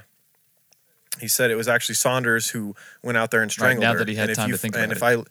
[1.20, 3.98] he said it was actually Saunders who went out there and strangled right, now her.
[4.00, 5.22] that he had and if time to think and about if I,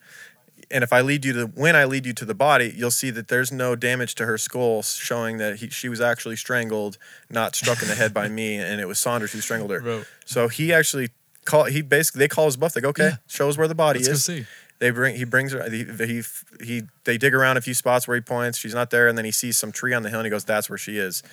[0.71, 3.09] and if I lead you to when I lead you to the body, you'll see
[3.11, 6.97] that there's no damage to her skull, showing that he, she was actually strangled,
[7.29, 9.81] not struck in the head by me, and it was Saunders who strangled her.
[9.81, 10.03] Bro.
[10.25, 11.09] So he actually
[11.45, 12.73] call he basically they call his bluff.
[12.73, 13.15] They go, okay, Yeah.
[13.27, 14.23] show us where the body Let's go is.
[14.25, 14.45] see.
[14.79, 16.23] They bring he brings her he, he
[16.63, 18.57] he they dig around a few spots where he points.
[18.57, 20.43] She's not there, and then he sees some tree on the hill, and he goes,
[20.45, 21.23] "That's where she is."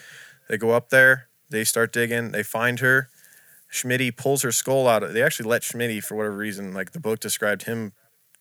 [0.49, 1.29] They go up there.
[1.49, 2.33] They start digging.
[2.33, 3.09] They find her.
[3.73, 5.03] Schmitty pulls her skull out.
[5.03, 7.93] Of, they actually let Schmitty for whatever reason, like the book described him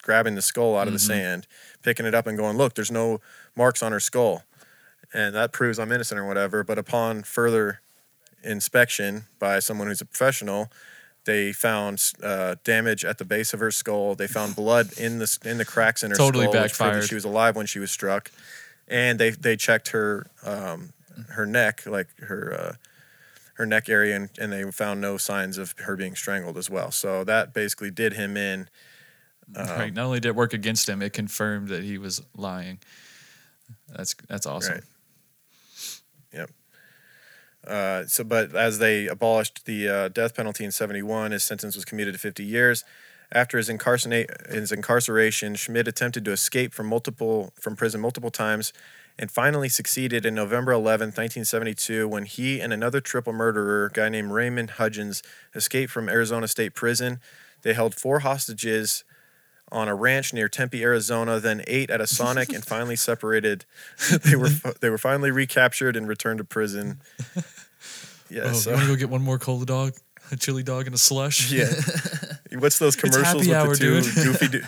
[0.02, 1.46] grabbing the skull out of the sand,
[1.84, 3.20] picking it up, and going, "Look, there's no
[3.56, 4.44] marks on her skull,"
[5.14, 6.64] and that proves I'm innocent or whatever.
[6.64, 7.82] But upon further
[8.44, 10.72] inspection by someone who's a professional,
[11.26, 14.16] they found uh, damage at the base of her skull.
[14.16, 16.86] They found blood in the in the cracks in her Totally skull, which proved that
[16.86, 17.10] backfired.
[17.10, 18.32] she was alive when she was struck.
[18.88, 20.94] And they they checked her um,
[21.30, 22.74] her neck, like her uh,
[23.60, 26.92] her neck area, and, and they found no signs of her being strangled as well.
[26.92, 28.70] So that basically did him in.
[29.54, 29.94] Um, right.
[29.94, 32.80] Not only did it work against him, it confirmed that he was lying.
[33.90, 34.76] That's that's awesome.
[34.76, 34.84] Right.
[36.34, 36.52] Yep.
[37.68, 41.84] Uh, so, but as they abolished the uh, death penalty in '71, his sentence was
[41.84, 42.86] commuted to 50 years.
[43.32, 48.72] After his, incarcerate, his incarceration, Schmid attempted to escape from multiple from prison multiple times,
[49.20, 54.08] and finally succeeded in November 11, 1972, when he and another triple murderer, a guy
[54.08, 55.22] named Raymond Hudgens,
[55.54, 57.20] escaped from Arizona State Prison.
[57.62, 59.04] They held four hostages
[59.72, 63.66] on a ranch near Tempe, Arizona, then ate at a Sonic and finally separated.
[64.24, 64.50] they were
[64.80, 67.02] they were finally recaptured and returned to prison.
[68.32, 69.96] Yeah, Oh, so you want to go get one more cola dog,
[70.32, 71.52] a chili dog, and a slush?
[71.52, 71.66] yeah.
[72.60, 74.14] What's those commercials with hour, the two dude.
[74.16, 74.48] goofy?
[74.48, 74.64] Du-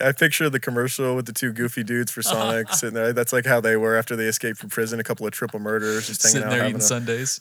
[0.00, 3.12] I, I picture the commercial with the two goofy dudes for Sonic sitting there.
[3.12, 5.00] That's like how they were after they escaped from prison.
[5.00, 7.40] A couple of triple murders, just hanging Sitting out there eating a, Sundays.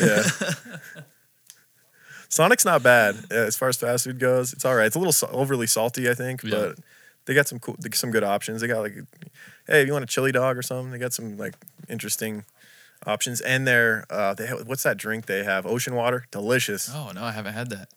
[0.00, 0.22] Yeah.
[2.28, 4.52] Sonic's not bad uh, as far as fast food goes.
[4.52, 4.86] It's all right.
[4.86, 6.50] It's a little sa- overly salty, I think, Yeah.
[6.50, 6.78] but
[7.24, 8.60] they got some cool, some good options.
[8.60, 8.94] They got like,
[9.66, 11.54] hey, if you want a chili dog or something, they got some like
[11.88, 12.44] interesting
[13.06, 13.40] options.
[13.40, 15.66] And they're uh, they have, what's that drink they have?
[15.66, 16.90] Ocean water, delicious.
[16.92, 17.88] Oh no, I haven't had that.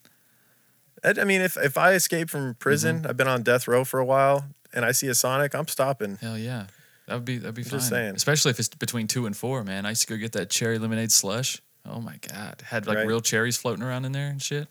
[1.04, 3.08] I, mean, if if I escape from prison, Mm-hmm.
[3.08, 6.18] I've been on death row for a while, and I see a Sonic, I'm stopping.
[6.22, 6.68] Hell yeah,
[7.08, 7.80] that would be that'd be I'm fine.
[7.80, 8.16] just saying.
[8.16, 9.86] Especially if it's between two and four, man.
[9.86, 11.62] I used to go get that cherry lemonade slush.
[11.86, 13.08] Oh my god, had like Right.
[13.08, 14.68] real cherries floating around in there and shit.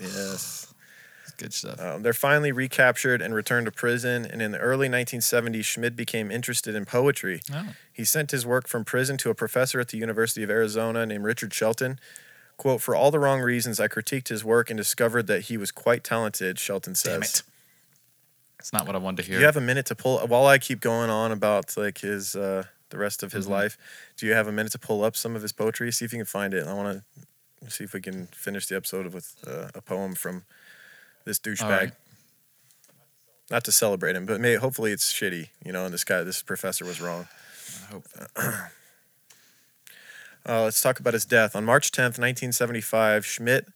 [0.00, 0.72] Yes.
[1.38, 1.80] Good stuff.
[1.80, 4.24] Um, they're finally recaptured and returned to prison.
[4.24, 7.42] And in the early 1970s, Schmid became interested in poetry.
[7.54, 11.06] oh, He sent his work from prison to a professor at the University of Arizona
[11.06, 12.00] named Richard Shelton.
[12.58, 15.70] Quote, for all the wrong reasons, I critiqued his work and discovered that he was
[15.70, 17.12] quite talented, Shelton says.
[17.12, 17.42] damn it.
[18.58, 19.38] It's not what I wanted to Do hear.
[19.40, 22.64] you have a minute to pull, while I keep going on about like his, uh,
[22.90, 23.50] the rest of his Mhm.
[23.50, 23.78] life,
[24.16, 25.92] do you have a minute to pull up some of his poetry?
[25.92, 26.66] See if you can find it.
[26.66, 27.04] I want
[27.62, 30.44] to see if we can finish the episode with uh, a poem from
[31.24, 31.68] this douchebag.
[31.70, 31.92] Right.
[33.50, 36.42] Not to celebrate him, but may hopefully it's shitty, you know, and this guy, this
[36.42, 37.28] professor was wrong.
[37.84, 38.04] I hope.
[40.46, 41.54] Uh, let's talk about his death.
[41.56, 43.66] On March 10th, 1975, Schmid.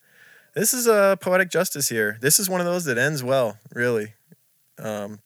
[0.54, 2.18] This is a poetic justice here.
[2.20, 4.14] This is one of those that ends well, really.
[4.78, 5.20] Um,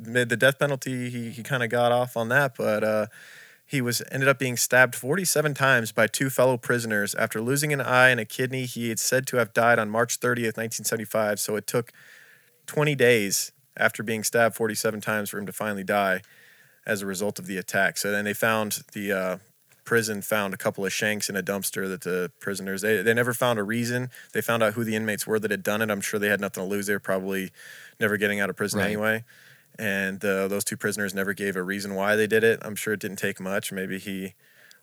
[0.00, 3.06] the death penalty, he, he kind of got off on that, but uh,
[3.66, 7.14] he was ended up being stabbed 47 times by two fellow prisoners.
[7.14, 10.20] After losing an eye and a kidney, he had said to have died on March
[10.20, 11.40] 30th, 1975.
[11.40, 11.92] So it took
[12.66, 16.22] 20 days after being stabbed 47 times for him to finally die
[16.86, 17.96] as a result of the attack.
[17.96, 19.36] So then they found the uh,
[19.84, 23.34] prison found a couple of shanks in a dumpster that the prisoners they, they never
[23.34, 24.10] found a reason.
[24.32, 25.90] They found out who the inmates were that had done it.
[25.90, 26.86] I'm sure they had nothing to lose.
[26.86, 27.50] They were probably
[27.98, 28.86] never getting out of prison Right.
[28.86, 29.24] anyway.
[29.78, 32.60] And uh, those two prisoners never gave a reason why they did it.
[32.62, 33.72] I'm sure it didn't take much.
[33.72, 34.34] Maybe he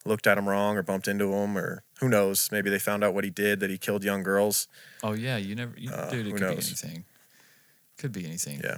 [0.05, 2.49] looked at him wrong or bumped into him or who knows.
[2.51, 4.67] Maybe they found out what he did that he killed young girls.
[5.03, 6.27] Oh yeah, you never, you, Uh, dude.
[6.27, 6.55] It could knows?
[6.81, 7.05] be anything.
[7.97, 8.61] Could be anything.
[8.63, 8.77] Yeah.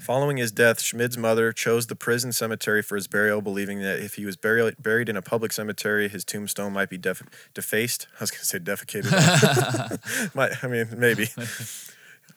[0.00, 4.14] Following his death, Schmid's mother chose the prison cemetery for his burial, believing that if
[4.14, 7.22] he was buried buried in a public cemetery, his tombstone might be def-
[7.52, 8.06] defaced.
[8.20, 10.34] I was going to say defecated.
[10.34, 11.28] might, I mean, maybe.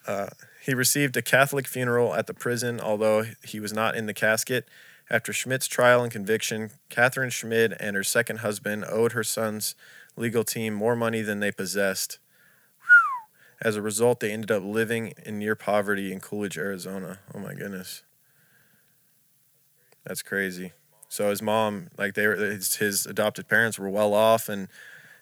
[0.06, 0.28] Uh,
[0.62, 4.68] he received a Catholic funeral at the prison, although he was not in the casket.
[5.08, 9.74] After Schmid's trial and conviction, Catherine Schmid and her second husband owed her son's
[10.14, 12.18] legal team more money than they possessed.
[13.64, 17.18] As a result, they ended up living in near poverty in Coolidge, Arizona.
[17.34, 18.02] Oh my goodness.
[20.04, 20.72] That's crazy.
[21.08, 24.68] So his mom, like they were, his, his adopted parents were well off, and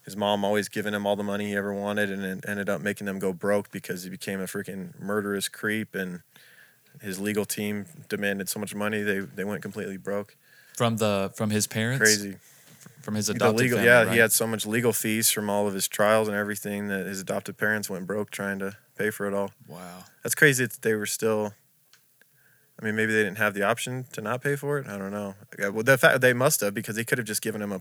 [0.04, 2.80] his mom always giving him all the money he ever wanted, and it ended up
[2.80, 6.22] making them go broke because he became a freaking murderous creep, and
[7.00, 10.36] his legal team demanded so much money they they went completely broke.
[10.76, 12.00] From the from his parents.
[12.00, 12.36] Crazy.
[13.02, 13.90] From his adopted legal, family.
[13.90, 14.12] yeah, right?
[14.12, 17.20] he had so much legal fees from all of his trials and everything that his
[17.20, 19.50] adopted parents went broke trying to pay for it all.
[19.68, 20.04] Wow.
[20.22, 21.52] That's crazy that they were still.
[22.80, 24.86] I mean, maybe they didn't have the option to not pay for it.
[24.88, 25.34] I don't know.
[25.58, 27.80] Well, the fact they must have because they could have just given him a,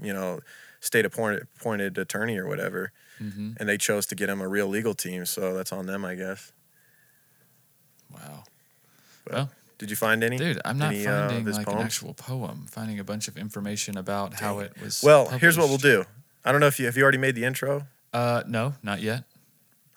[0.00, 0.40] you know,
[0.80, 4.68] state appointed appointed attorney or whatever, hmm and they chose to get him a real
[4.68, 5.24] legal team.
[5.26, 6.52] So that's on them, I guess.
[8.12, 8.44] Wow.
[9.24, 10.36] But Well, Did you find any?
[10.36, 12.66] dude, I'm not any, uh, finding his like an actual poem.
[12.68, 15.02] Finding a bunch of information about how it was.
[15.02, 16.04] Well, here's what we'll do.
[16.44, 17.86] I don't know if you have you already made the intro.
[18.12, 19.24] Uh, no, not yet.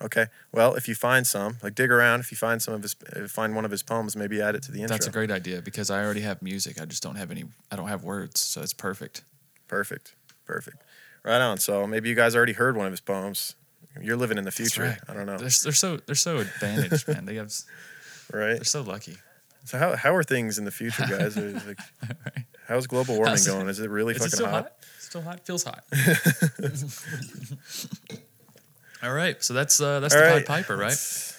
[0.01, 0.27] Okay.
[0.51, 2.19] Well, if you find some, like dig around.
[2.21, 4.63] If you find some of his, uh, find one of his poems, maybe add it
[4.63, 4.95] to the intro.
[4.95, 6.81] That's a great idea because I already have music.
[6.81, 7.45] I just don't have any.
[7.71, 9.23] I don't have words, so it's perfect.
[9.67, 10.15] Perfect.
[10.45, 10.77] Perfect.
[11.23, 11.57] Right on.
[11.59, 13.55] So maybe you guys already heard one of his poems.
[14.01, 14.83] You're living in the future.
[14.83, 14.97] right.
[15.07, 15.37] I don't know.
[15.37, 17.25] They're, they're so they're so advantaged, man.
[17.25, 17.51] They have
[18.33, 18.55] Right.
[18.55, 19.17] they're so lucky.
[19.65, 21.37] So how how are things in the future, guys?
[21.37, 21.79] Is like,
[22.67, 23.67] how's global warming How's- going?
[23.69, 24.63] Is it really Is fucking it still hot?
[24.63, 24.73] hot?
[24.99, 25.45] Still hot?
[25.45, 25.83] Feels hot.
[29.03, 30.45] All right, so that's uh, that's All the right.
[30.45, 30.89] Pied Piper, right?
[30.89, 31.37] That's-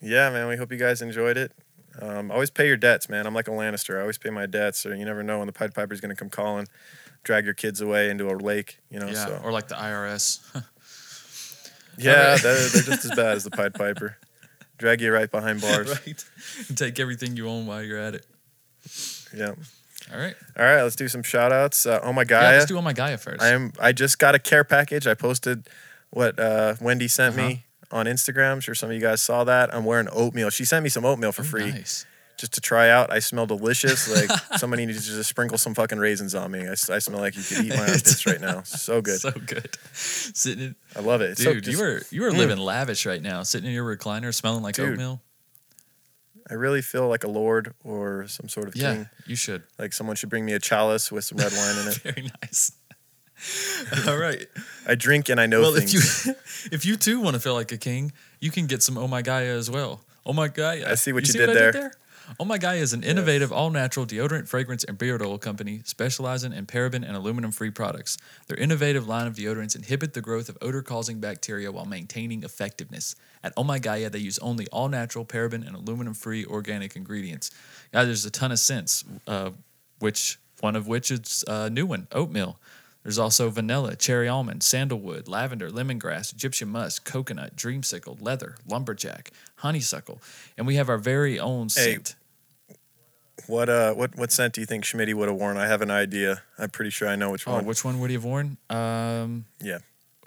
[0.00, 0.48] Yeah, man.
[0.48, 1.52] We hope you guys enjoyed it.
[2.00, 3.26] Um, always pay your debts, man.
[3.26, 3.98] I'm like a Lannister.
[3.98, 6.30] I always pay my debts, or you never know when the Pied Piper's gonna come
[6.30, 6.66] calling,
[7.22, 8.78] drag your kids away into a lake.
[8.90, 9.06] You know.
[9.08, 10.40] Yeah, So or like the IRS.
[11.98, 12.42] yeah, right.
[12.42, 14.16] they're, they're just as bad as the Pied Piper.
[14.82, 15.88] Drag you right behind bars.
[16.04, 16.24] right.
[16.76, 18.26] Take everything you own while you're at it.
[19.32, 19.54] Yeah.
[20.12, 20.34] All right.
[20.58, 21.86] All right, let's do some shout outs.
[21.86, 23.40] Uh, oh my Yeah, let's do on my Gaia first.
[23.40, 25.06] I am I just got a care package.
[25.06, 25.68] I posted
[26.10, 27.46] what uh, Wendy sent Uh-huh.
[27.48, 28.52] me on Instagram.
[28.54, 29.72] I'm sure some of you guys saw that.
[29.72, 30.50] I'm wearing oatmeal.
[30.50, 32.04] She sent me some oatmeal for Oh, free Nice.
[32.42, 33.10] Just to try out.
[33.12, 34.10] I smell delicious.
[34.14, 36.68] Like somebody needs to just sprinkle some fucking raisins on me.
[36.68, 38.62] I smell like you could eat my armpits right now.
[38.64, 39.20] So good.
[39.20, 39.70] So good.
[39.94, 41.30] Sitting in, I love it.
[41.30, 42.36] It's so dude, just- you were you were Mm.
[42.38, 44.90] living lavish right now, sitting in your recliner, smelling like Dude.
[44.92, 45.22] oatmeal.
[46.50, 49.08] I really feel like a lord or some sort of Yeah, king.
[49.26, 49.62] you should.
[49.78, 51.94] Like someone should bring me a chalice with some red wine in it.
[52.02, 52.72] Very nice.
[54.08, 54.46] All right.
[54.86, 55.94] I drink and I know well, things.
[55.94, 56.34] if you
[56.72, 59.22] if you too want to feel like a king, you can get some Oh My
[59.22, 60.00] Gaia as well.
[60.26, 60.90] Oh My Gaia.
[60.90, 61.92] I see what you see did what I there.
[62.40, 66.52] Oh My Gaia is an innovative, all natural deodorant, fragrance, and beard oil company specializing
[66.52, 68.16] in paraben and aluminum free products.
[68.46, 73.14] Their innovative line of deodorants inhibit the growth of odor causing bacteria while maintaining effectiveness.
[73.44, 77.50] At Oh My Gaia, they use only all natural, paraben, and aluminum free organic ingredients.
[77.92, 79.50] Guys, there's a ton of scents, uh,
[79.98, 82.58] which one of which is a new one, oatmeal.
[83.02, 90.20] There's also vanilla, cherry almond, sandalwood, lavender, lemongrass, Egyptian musk, coconut, dreamsicle, leather, lumberjack, honeysuckle,
[90.56, 92.14] and we have our very own Hey, scent.
[93.52, 95.56] What uh what what scent do you think Schmitty would have worn?
[95.56, 96.42] I have an idea.
[96.58, 97.64] I'm pretty sure I know which Oh, one.
[97.66, 98.56] which one would he have worn?
[98.70, 99.78] Um, Yeah.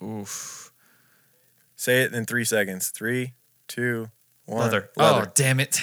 [0.04, 0.72] oof,
[1.76, 2.90] Say it in three seconds.
[2.90, 3.34] Three,
[3.68, 4.10] two,
[4.46, 4.62] one.
[4.62, 4.90] leather.
[4.98, 5.82] Oh, damn it!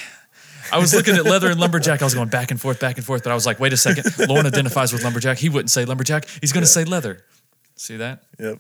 [0.73, 2.01] I was looking at leather and lumberjack.
[2.01, 3.77] I was going back and forth, back and forth, but I was like, wait a
[3.77, 4.07] second.
[4.29, 5.37] Lauren identifies with lumberjack.
[5.39, 6.27] He wouldn't say lumberjack.
[6.41, 7.25] He's going to say leather.
[7.77, 8.23] See that?
[8.39, 8.59] Yep.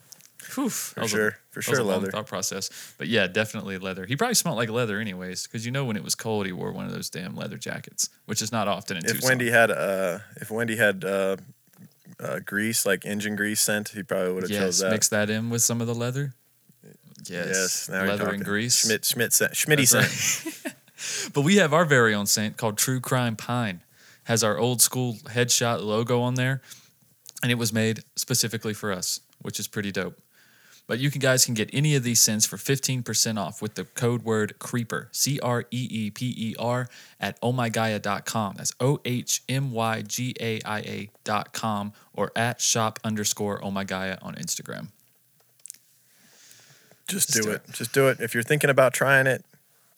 [0.54, 1.38] Whew, For was a- sure.
[1.50, 2.10] For sure, leather.
[2.10, 2.70] thought process.
[2.96, 4.06] But yeah, definitely leather.
[4.06, 6.72] He probably smelled like leather anyways, because you know when it was cold, he wore
[6.72, 9.28] one of those damn leather jackets, which is not often in If Tucson.
[9.28, 11.36] Wendy had uh if Wendy had uh,
[12.18, 14.90] uh grease like engine grease scent, he probably would have chose yes, that.
[14.90, 16.34] mix that in with some of the leather.
[17.28, 17.88] Yes, yes.
[17.90, 18.86] Now leather and grease.
[18.86, 19.52] Schmid Schmid scent.
[19.52, 20.64] Schmitty scent.
[20.64, 20.74] right.
[21.34, 23.82] but we have our very own scent called True Crime Pine.
[24.24, 26.62] Has our old school headshot logo on there,
[27.42, 30.18] and it was made specifically for us, which is pretty dope.
[30.86, 33.84] But you can guys can get any of these scents for 15% off with the
[33.84, 36.88] code word creeper, C R E E P E R
[37.20, 38.54] at ohmygaia.com.
[38.56, 43.60] That's O H M Y G A I A dot com or at shop underscore
[43.60, 44.88] ohmygaia on Instagram.
[47.08, 47.62] Just Just do do it.
[47.72, 48.20] Just do it.
[48.20, 49.44] If you're thinking about trying it,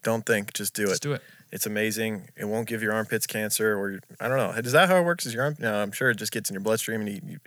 [0.03, 0.53] don't think.
[0.53, 0.89] Just do it.
[0.89, 1.23] Let's do it.
[1.51, 2.31] It's amazing.
[2.37, 4.51] It won't give your armpits cancer or your, I don't know.
[4.51, 5.25] Is that how it works?
[5.25, 5.57] Is your arm?
[5.61, 7.39] No, I'm sure it just gets in your bloodstream and you, you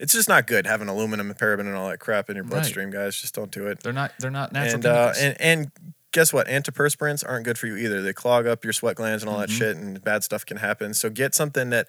[0.00, 2.50] it's just not good having aluminum and paraben and all that crap in your Right.
[2.50, 3.14] bloodstream, guys.
[3.20, 3.80] Just don't do it.
[3.82, 5.70] They're not they're not natural and uh, and and
[6.12, 6.48] guess what?
[6.48, 8.02] Antiperspirants aren't good for you either.
[8.02, 9.58] They clog up your sweat glands and all that Mhm.
[9.58, 10.92] shit, and bad stuff can happen.
[10.94, 11.86] So get something that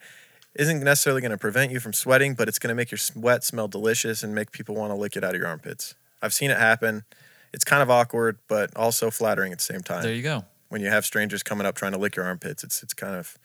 [0.53, 3.43] isn't necessarily going to prevent you from sweating, but it's going to make your sweat
[3.43, 5.95] smell delicious and make people want to lick it out of your armpits.
[6.21, 7.05] I've seen it happen.
[7.53, 10.45] It's kind of awkward, but also flattering at the same time there you go.
[10.69, 12.63] when you have strangers coming up trying to lick your armpits.
[12.63, 13.37] It's it's kind of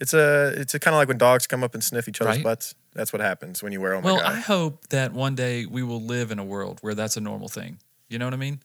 [0.00, 2.36] it's a it's a kind of like when dogs come up and sniff each other's
[2.36, 2.44] Right.
[2.44, 2.74] butts.
[2.94, 4.32] That's what happens when you wear oh my well, god.
[4.32, 7.48] I hope that one day we will live in a world where that's a normal
[7.48, 7.78] thing.
[8.08, 8.60] You know what I mean?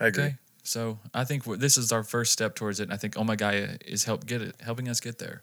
[0.00, 0.24] I agree.
[0.24, 0.36] Okay.
[0.62, 2.84] So I think we're, this is our first step towards it.
[2.84, 5.42] And I think Oh My Gaia is help get it, helping us get there.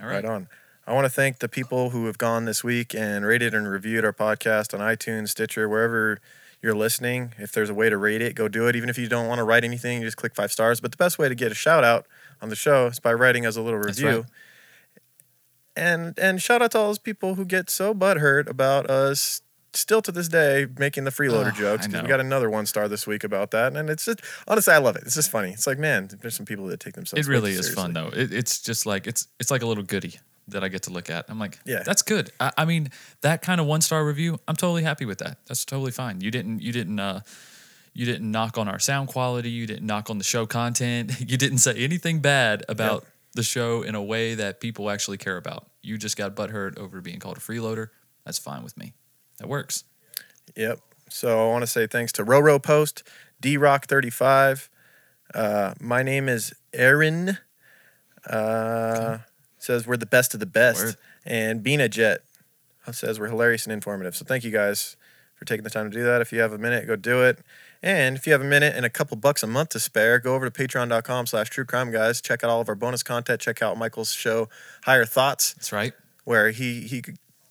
[0.00, 0.16] All right.
[0.16, 0.48] Right on.
[0.86, 4.04] I want to thank the people who have gone this week and rated and reviewed
[4.06, 6.18] our podcast on iTunes, Stitcher, wherever
[6.62, 7.34] you're listening.
[7.36, 8.74] If there's a way to rate it, go do it.
[8.74, 10.80] Even if you don't want to write anything, you just click five stars.
[10.80, 12.06] But the best way to get a shout out
[12.40, 14.08] on the show is by writing us a little review.
[14.08, 14.24] right.
[15.76, 19.42] And and shout out to all those people who get so butthurt about us
[19.74, 22.88] still to this day making the freeloader Oh, jokes because we got another one star
[22.88, 25.02] this week about that, and it's just honestly, I love it.
[25.06, 25.50] It's just funny.
[25.52, 27.26] It's like, man, there's some people that take themselves.
[27.26, 28.08] It really is fun though.
[28.08, 30.18] It, it's just like it's it's like a little goodie
[30.48, 31.26] that I get to look at.
[31.28, 31.82] I'm like, Yeah.
[31.84, 32.32] that's good.
[32.40, 32.88] I, I mean,
[33.20, 35.36] that kind of one star review, I'm totally happy with that.
[35.46, 36.22] That's totally fine.
[36.22, 37.20] You didn't you didn't uh
[37.98, 39.50] you didn't knock on our sound quality.
[39.50, 41.10] You didn't knock on the show content.
[41.28, 45.36] You didn't say anything bad about the show in a way that people actually care
[45.36, 45.66] about.
[45.82, 47.88] You just got butthurt over being called a freeloader.
[48.24, 48.94] That's fine with me.
[49.38, 49.82] That works.
[50.54, 50.78] Yep.
[51.10, 53.02] So I want to say thanks to Roro Post,
[53.40, 54.70] D Rock 35.
[55.34, 57.38] Uh, my name is Aaron.
[58.24, 59.18] Uh,
[59.58, 60.84] Says we're the best of the best.
[60.84, 60.96] Word.
[61.26, 62.20] And Bina Jet
[62.92, 64.14] says we're hilarious and informative.
[64.14, 64.96] So thank you guys
[65.38, 66.20] for taking the time to do that.
[66.20, 67.38] If you have a minute, go do it.
[67.82, 70.34] And if you have a minute and a couple bucks a month to spare, go
[70.34, 72.20] over to patreon.com slash true crime guys.
[72.20, 73.40] Check out all of our bonus content.
[73.40, 74.48] Check out Michael's show,
[74.84, 75.92] Higher Thoughts That's right.
[76.24, 77.02] where he he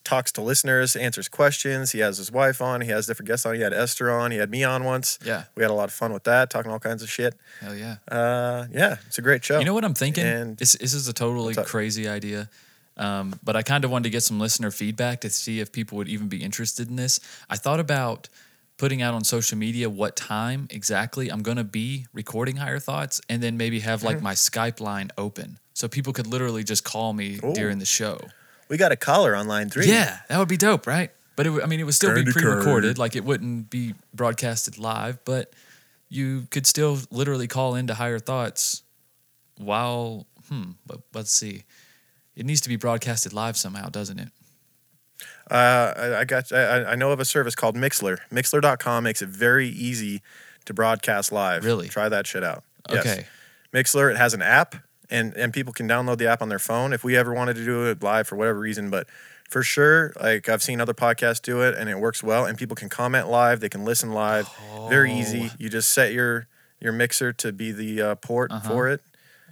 [0.04, 1.92] talks to listeners, answers questions.
[1.92, 2.80] He has his wife on.
[2.82, 3.56] He has different guests on.
[3.56, 4.32] He had Esther on.
[4.32, 5.20] He had me on once.
[5.26, 5.44] Yeah.
[5.56, 7.36] We had a lot of fun with that, talking all kinds of shit.
[7.60, 7.98] Hell yeah.
[8.10, 9.60] Uh, yeah, it's a great show.
[9.60, 10.26] You know what I'm thinking?
[10.26, 12.50] And- this, this is a totally crazy idea.
[12.98, 15.98] Um, but I kind of wanted to get some listener feedback to see if people
[15.98, 17.20] would even be interested in this.
[17.50, 18.28] I thought about
[18.78, 23.22] putting out on social media what time exactly I'm going to be recording Higher Thoughts
[23.30, 25.60] and then maybe have like my Skype line open.
[25.74, 27.54] So people could literally just call me Ooh.
[27.54, 28.20] during the show.
[28.70, 29.88] We got a caller on line three.
[29.88, 31.12] Yeah, that would be dope, right?
[31.36, 35.24] But it, I mean, it would still be pre-recorded, like it wouldn't be broadcasted live,
[35.24, 35.54] but
[36.10, 38.82] you could still literally call into Higher Thoughts
[39.58, 41.64] while, hmm, but let's see.
[42.38, 44.30] It needs to be broadcasted live somehow, doesn't it?
[45.50, 46.52] Uh, I, I got.
[46.52, 48.20] I, I know of a service called Mixlr.
[48.32, 50.22] Mixlr.com makes it very easy
[50.66, 51.66] to broadcast live.
[51.66, 51.88] Really?
[51.90, 52.64] Try that shit out.
[52.90, 53.00] Yes.
[53.06, 53.26] Okay.
[53.74, 54.76] Mixlr, it has an app,
[55.10, 57.66] and and people can download the app on their phone if we ever wanted to
[57.66, 58.90] do it live for whatever reason.
[58.90, 59.08] But
[59.50, 62.46] for sure, like I've seen other podcasts do it, and it works well.
[62.46, 64.50] And people can comment live, they can listen live.
[64.90, 65.52] Very easy.
[65.58, 66.48] You just set your
[66.82, 68.70] your mixer to be the uh, port Uh-huh.
[68.70, 69.02] for it,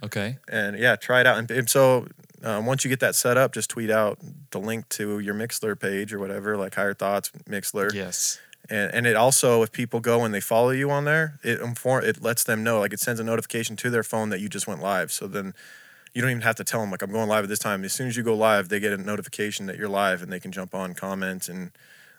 [0.02, 0.36] Okay.
[0.48, 1.38] and yeah, try it out.
[1.38, 2.06] And, and so
[2.42, 4.18] um, once you get that set up, just tweet out
[4.50, 7.92] the link to your Mixlr page or whatever, like Higher Thoughts Mixlr.
[7.92, 8.38] Yes.
[8.68, 12.04] And, and it also, if people go and they follow you on there, it inform
[12.04, 14.66] it lets them know, like it sends a notification to their phone that you just
[14.66, 15.12] went live.
[15.12, 15.54] So then
[16.12, 17.84] you don't even have to tell them like I'm going live at this time.
[17.84, 20.40] As soon as you go live, they get a notification that you're live and they
[20.40, 21.70] can jump on, comment, and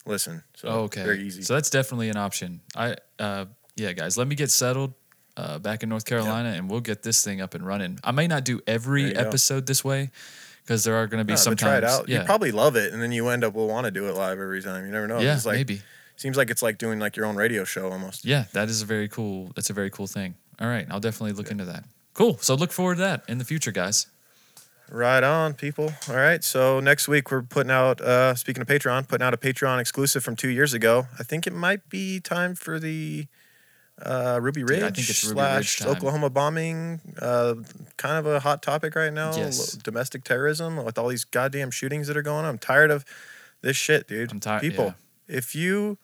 [0.05, 0.43] listen.
[0.55, 1.03] So okay.
[1.03, 1.41] very easy.
[1.41, 2.61] So that's definitely an option.
[2.75, 3.45] I, uh,
[3.75, 4.93] yeah, guys, let me get settled
[5.37, 7.99] uh, back in North Carolina, and we'll get this thing up and running.
[8.03, 9.19] I may not do every you go.
[9.21, 10.11] episode this way
[10.63, 12.09] because there are going to be No, some try it out.
[12.09, 12.19] Yeah.
[12.19, 14.39] You probably love it, and then you end up will want to do it live
[14.39, 14.85] every time.
[14.85, 15.19] You never know.
[15.19, 15.81] yeah, It's like, maybe.
[16.17, 18.25] Seems like it's like doing like your own radio show almost.
[18.25, 19.51] Yeah, that is a very cool.
[19.55, 20.33] That's a very cool thing.
[20.59, 21.83] All right, I'll definitely look into that.
[22.15, 22.37] Cool.
[22.39, 24.07] So look forward to that in the future, guys.
[24.89, 25.91] Right on, people.
[26.09, 26.43] All right.
[26.43, 28.01] So next week we're putting out.
[28.01, 31.05] Uh, speaking of Patreon, putting out a Patreon exclusive from two years ago.
[31.19, 33.27] I think it might be time for the
[34.01, 35.89] uh, Ruby Dude, Ridge I think it's Ruby slash Ridge.
[35.89, 37.01] Oklahoma bombing.
[37.21, 37.55] Uh,
[37.97, 39.35] kind of a hot topic right now.
[39.35, 39.73] Yes.
[39.73, 42.45] Domestic terrorism with all these goddamn shootings that are going on.
[42.45, 43.05] I'm tired of
[43.61, 44.31] this shit, dude.
[44.31, 44.93] I'm tired- People,
[45.27, 45.37] yeah.
[45.37, 45.97] if you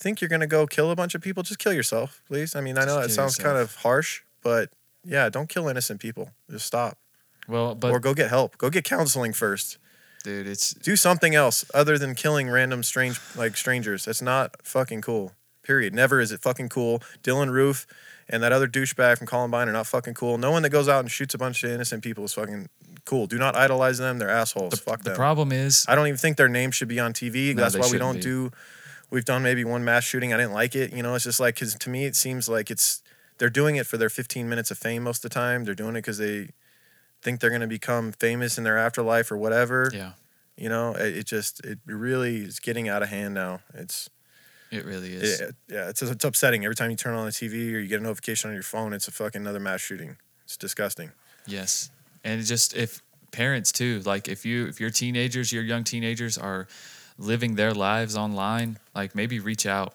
[0.00, 2.56] think you're gonna go kill a bunch of people, just kill yourself, please.
[2.56, 4.70] I mean, I know Just that sounds kind of harsh, but
[5.04, 6.30] yeah, don't kill innocent people.
[6.50, 6.98] Just stop.
[7.46, 8.56] Well, but or go get help.
[8.58, 9.78] Go get counseling first.
[10.24, 14.04] dude, it's Do something else other than killing random strange like strangers.
[14.06, 15.32] That's not fucking cool.
[15.62, 15.94] Period.
[15.94, 17.02] Never is it fucking cool.
[17.22, 17.86] Dylann Roof
[18.28, 20.38] and that other douchebag from Columbine are not fucking cool.
[20.38, 22.68] No one that goes out and shoots a bunch of innocent people is fucking
[23.04, 23.26] cool.
[23.26, 24.18] Do not idolize them.
[24.18, 24.70] They're assholes.
[24.70, 25.16] the, Fuck the them.
[25.16, 27.54] problem is I don't even think their name should be on TV.
[27.54, 28.20] No, That's why we don't be.
[28.22, 28.50] do.
[29.10, 30.32] We've done maybe one mass shooting.
[30.32, 30.92] I didn't like it.
[30.92, 33.02] You know, it's just like because to me it seems like it's
[33.38, 35.64] they're doing it for their 15 minutes of fame most of the time.
[35.64, 36.48] They're doing it because they
[37.22, 39.90] think they're going to become famous in their afterlife or whatever.
[39.92, 40.12] yeah,
[40.56, 43.60] You know, it, it just it really is getting out of hand now.
[43.74, 44.08] It's
[44.72, 45.40] it really is.
[45.40, 48.00] it, yeah, it's it's upsetting every time you turn on the TV or you get
[48.00, 48.92] a notification on your phone.
[48.92, 50.16] It's a fucking another mass shooting.
[50.44, 51.12] It's disgusting.
[51.46, 51.90] Yes,
[52.24, 56.66] and just if parents too, like if you if your teenagers, your young teenagers are
[57.18, 59.94] living their lives online, like maybe reach out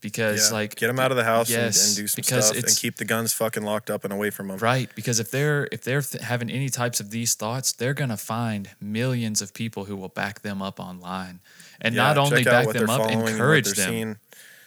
[0.00, 2.46] because Yeah, like get them out of the house and, yes, and do some because
[2.48, 4.58] stuff and keep the guns fucking locked up and away from them.
[4.58, 8.18] Right, because if they're if they're th- having any types of these thoughts, they're gonna
[8.18, 11.40] find millions of people who will back them up online,
[11.80, 14.16] and not only back them up, following and what encourage them seeing.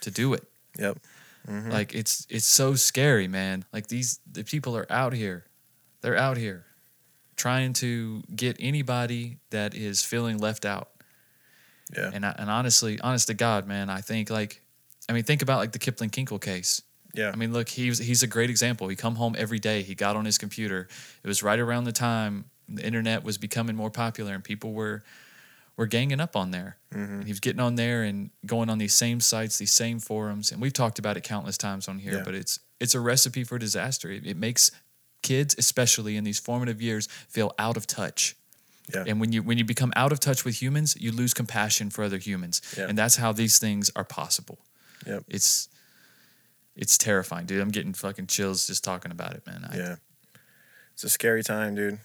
[0.01, 0.43] to do it.
[0.79, 0.97] Yep.
[1.47, 1.71] Mhm.
[1.71, 3.65] Like it's it's so scary, man.
[3.71, 5.45] Like these the people are out here.
[6.01, 6.65] They're out here
[7.35, 10.89] trying to get anybody that is feeling left out.
[11.95, 12.11] Yeah.
[12.13, 14.61] And I, and honestly, honest to God, man, I think like
[15.09, 16.81] I mean think about like the Kipland Kinkel case.
[17.13, 17.31] Yeah.
[17.31, 18.89] I mean, look, he's he's a great example.
[18.89, 19.81] He come home every day.
[19.84, 20.88] He got on his computer.
[21.23, 25.03] It was right around the time the internet was becoming more popular and people were
[25.78, 26.78] were ganging up on there.
[26.91, 30.52] And he was getting on there and going on these same sites, these same forums,
[30.52, 32.14] and we've talked about it countless times on here.
[32.16, 32.24] Yeah.
[32.26, 34.10] But it's it's a recipe for disaster.
[34.12, 34.72] It, it makes
[35.22, 38.36] kids, especially in these formative years, feel out of touch.
[38.94, 39.04] Yeah.
[39.06, 42.04] And when you when you become out of touch with humans, you lose compassion for
[42.04, 42.86] other humans, Yeah.
[42.88, 44.58] and that's how these things are possible.
[45.06, 45.26] Yep.
[45.28, 45.68] It's
[46.76, 47.62] it's terrifying, dude.
[47.62, 49.68] I'm getting fucking chills just talking about it, man.
[49.72, 49.95] I, Yeah.
[50.94, 51.99] It's a scary time, dude.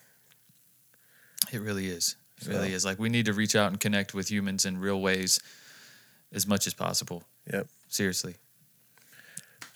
[1.52, 2.16] It really is.
[2.42, 2.84] It So- really is.
[2.84, 5.40] Like we need to reach out and connect with humans in real ways
[6.32, 7.24] as much as possible.
[7.52, 7.68] Yep.
[7.88, 8.36] Seriously.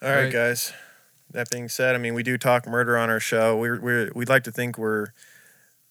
[0.03, 0.33] All right, Right.
[0.33, 0.73] guys.
[1.33, 3.57] That being said, I mean, we do talk murder on our show.
[3.57, 5.09] We're, we're we'd like to think we're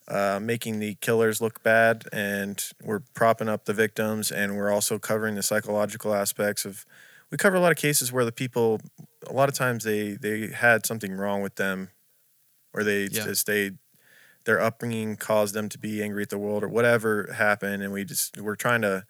[0.07, 4.97] uh, making the killers look bad, and we're propping up the victims, and we're also
[4.99, 6.85] covering the psychological aspects of.
[7.31, 8.79] We cover a lot of cases where the people,
[9.27, 11.89] a lot of times they they had something wrong with them,
[12.71, 13.23] or they Yeah.
[13.25, 13.71] just they
[14.45, 18.03] their upbringing caused them to be angry at the world or whatever happened, and we
[18.05, 19.05] just we're trying to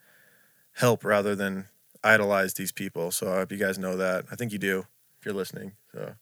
[0.72, 1.66] help rather than
[2.02, 3.10] idolize these people.
[3.10, 4.24] So I hope you guys know that.
[4.30, 4.86] I think you do
[5.20, 5.72] if you're listening.
[5.92, 6.14] So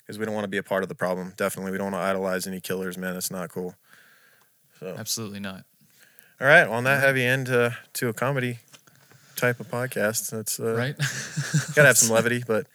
[0.00, 1.32] because we don't want to be a part of the problem.
[1.36, 3.16] Definitely, we don't want to idolize any killers, man.
[3.16, 3.76] It's not cool.
[4.80, 5.64] So Absolutely not.
[6.40, 8.58] all right, well, on that heavy end uh, to a comedy
[9.36, 10.96] type of podcast, that's uh, Right?
[11.74, 12.66] gotta have some levity, but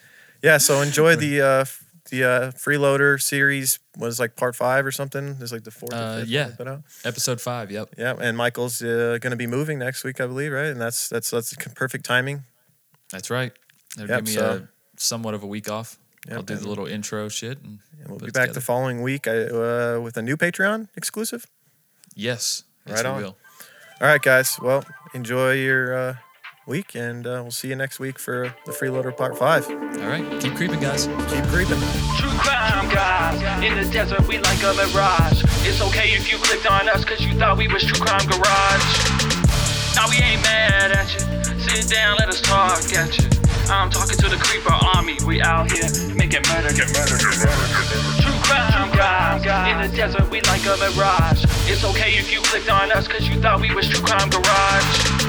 [0.41, 0.57] yeah.
[0.57, 1.65] So enjoy the uh,
[2.11, 3.79] the uh, freeloader series.
[3.97, 5.37] Was like part five or something.
[5.39, 5.93] It's like the fourth.
[5.93, 6.77] or Uh, fifth yeah.
[7.05, 7.71] Episode five.
[7.71, 7.95] Yep.
[7.97, 10.67] Yeah, and Michael's uh, going to be moving next week, I believe, right?
[10.67, 12.43] And that's that's that's perfect timing.
[13.11, 13.51] That's right.
[13.95, 15.97] That'll Yep, give me so- a somewhat of a week off.
[16.27, 17.59] Yep, I'll do the little intro shit.
[17.63, 18.53] And, And we'll be back together.
[18.53, 21.45] the following week I, uh, with a new Patreon exclusive.
[22.15, 22.63] Yes.
[22.87, 23.23] Right on.
[23.25, 23.35] All
[24.01, 24.57] right, guys.
[24.59, 24.83] Well,
[25.13, 26.15] enjoy your uh,
[26.65, 29.69] week, and uh, we'll see you next week for the Freeloader Part 5.
[29.69, 29.75] All
[30.07, 30.41] right.
[30.41, 31.07] Keep creeping, guys.
[31.29, 31.79] Keep creeping.
[32.17, 35.43] True crime guys, in the desert we like a mirage.
[35.67, 38.85] It's okay if you clicked on us cause you thought we was True Crime Garage.
[39.95, 41.19] Now we ain't mad at you.
[41.59, 43.29] Sit down, let us talk at you.
[43.69, 45.17] I'm talking to the creeper army.
[45.25, 47.67] We out here making murder, get murder, get murder.
[48.21, 51.43] True crime guys, in the desert we like a mirage.
[51.67, 55.24] It's okay if you clicked on us cause you thought we was True Crime Garage.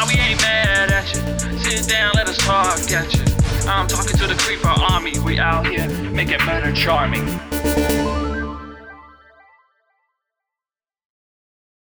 [0.00, 1.58] Now we ain't mad at you.
[1.58, 3.22] Sit down, let us talk at you.
[3.68, 5.18] I'm talking to the creeper army.
[5.18, 7.28] We out here making murder charming.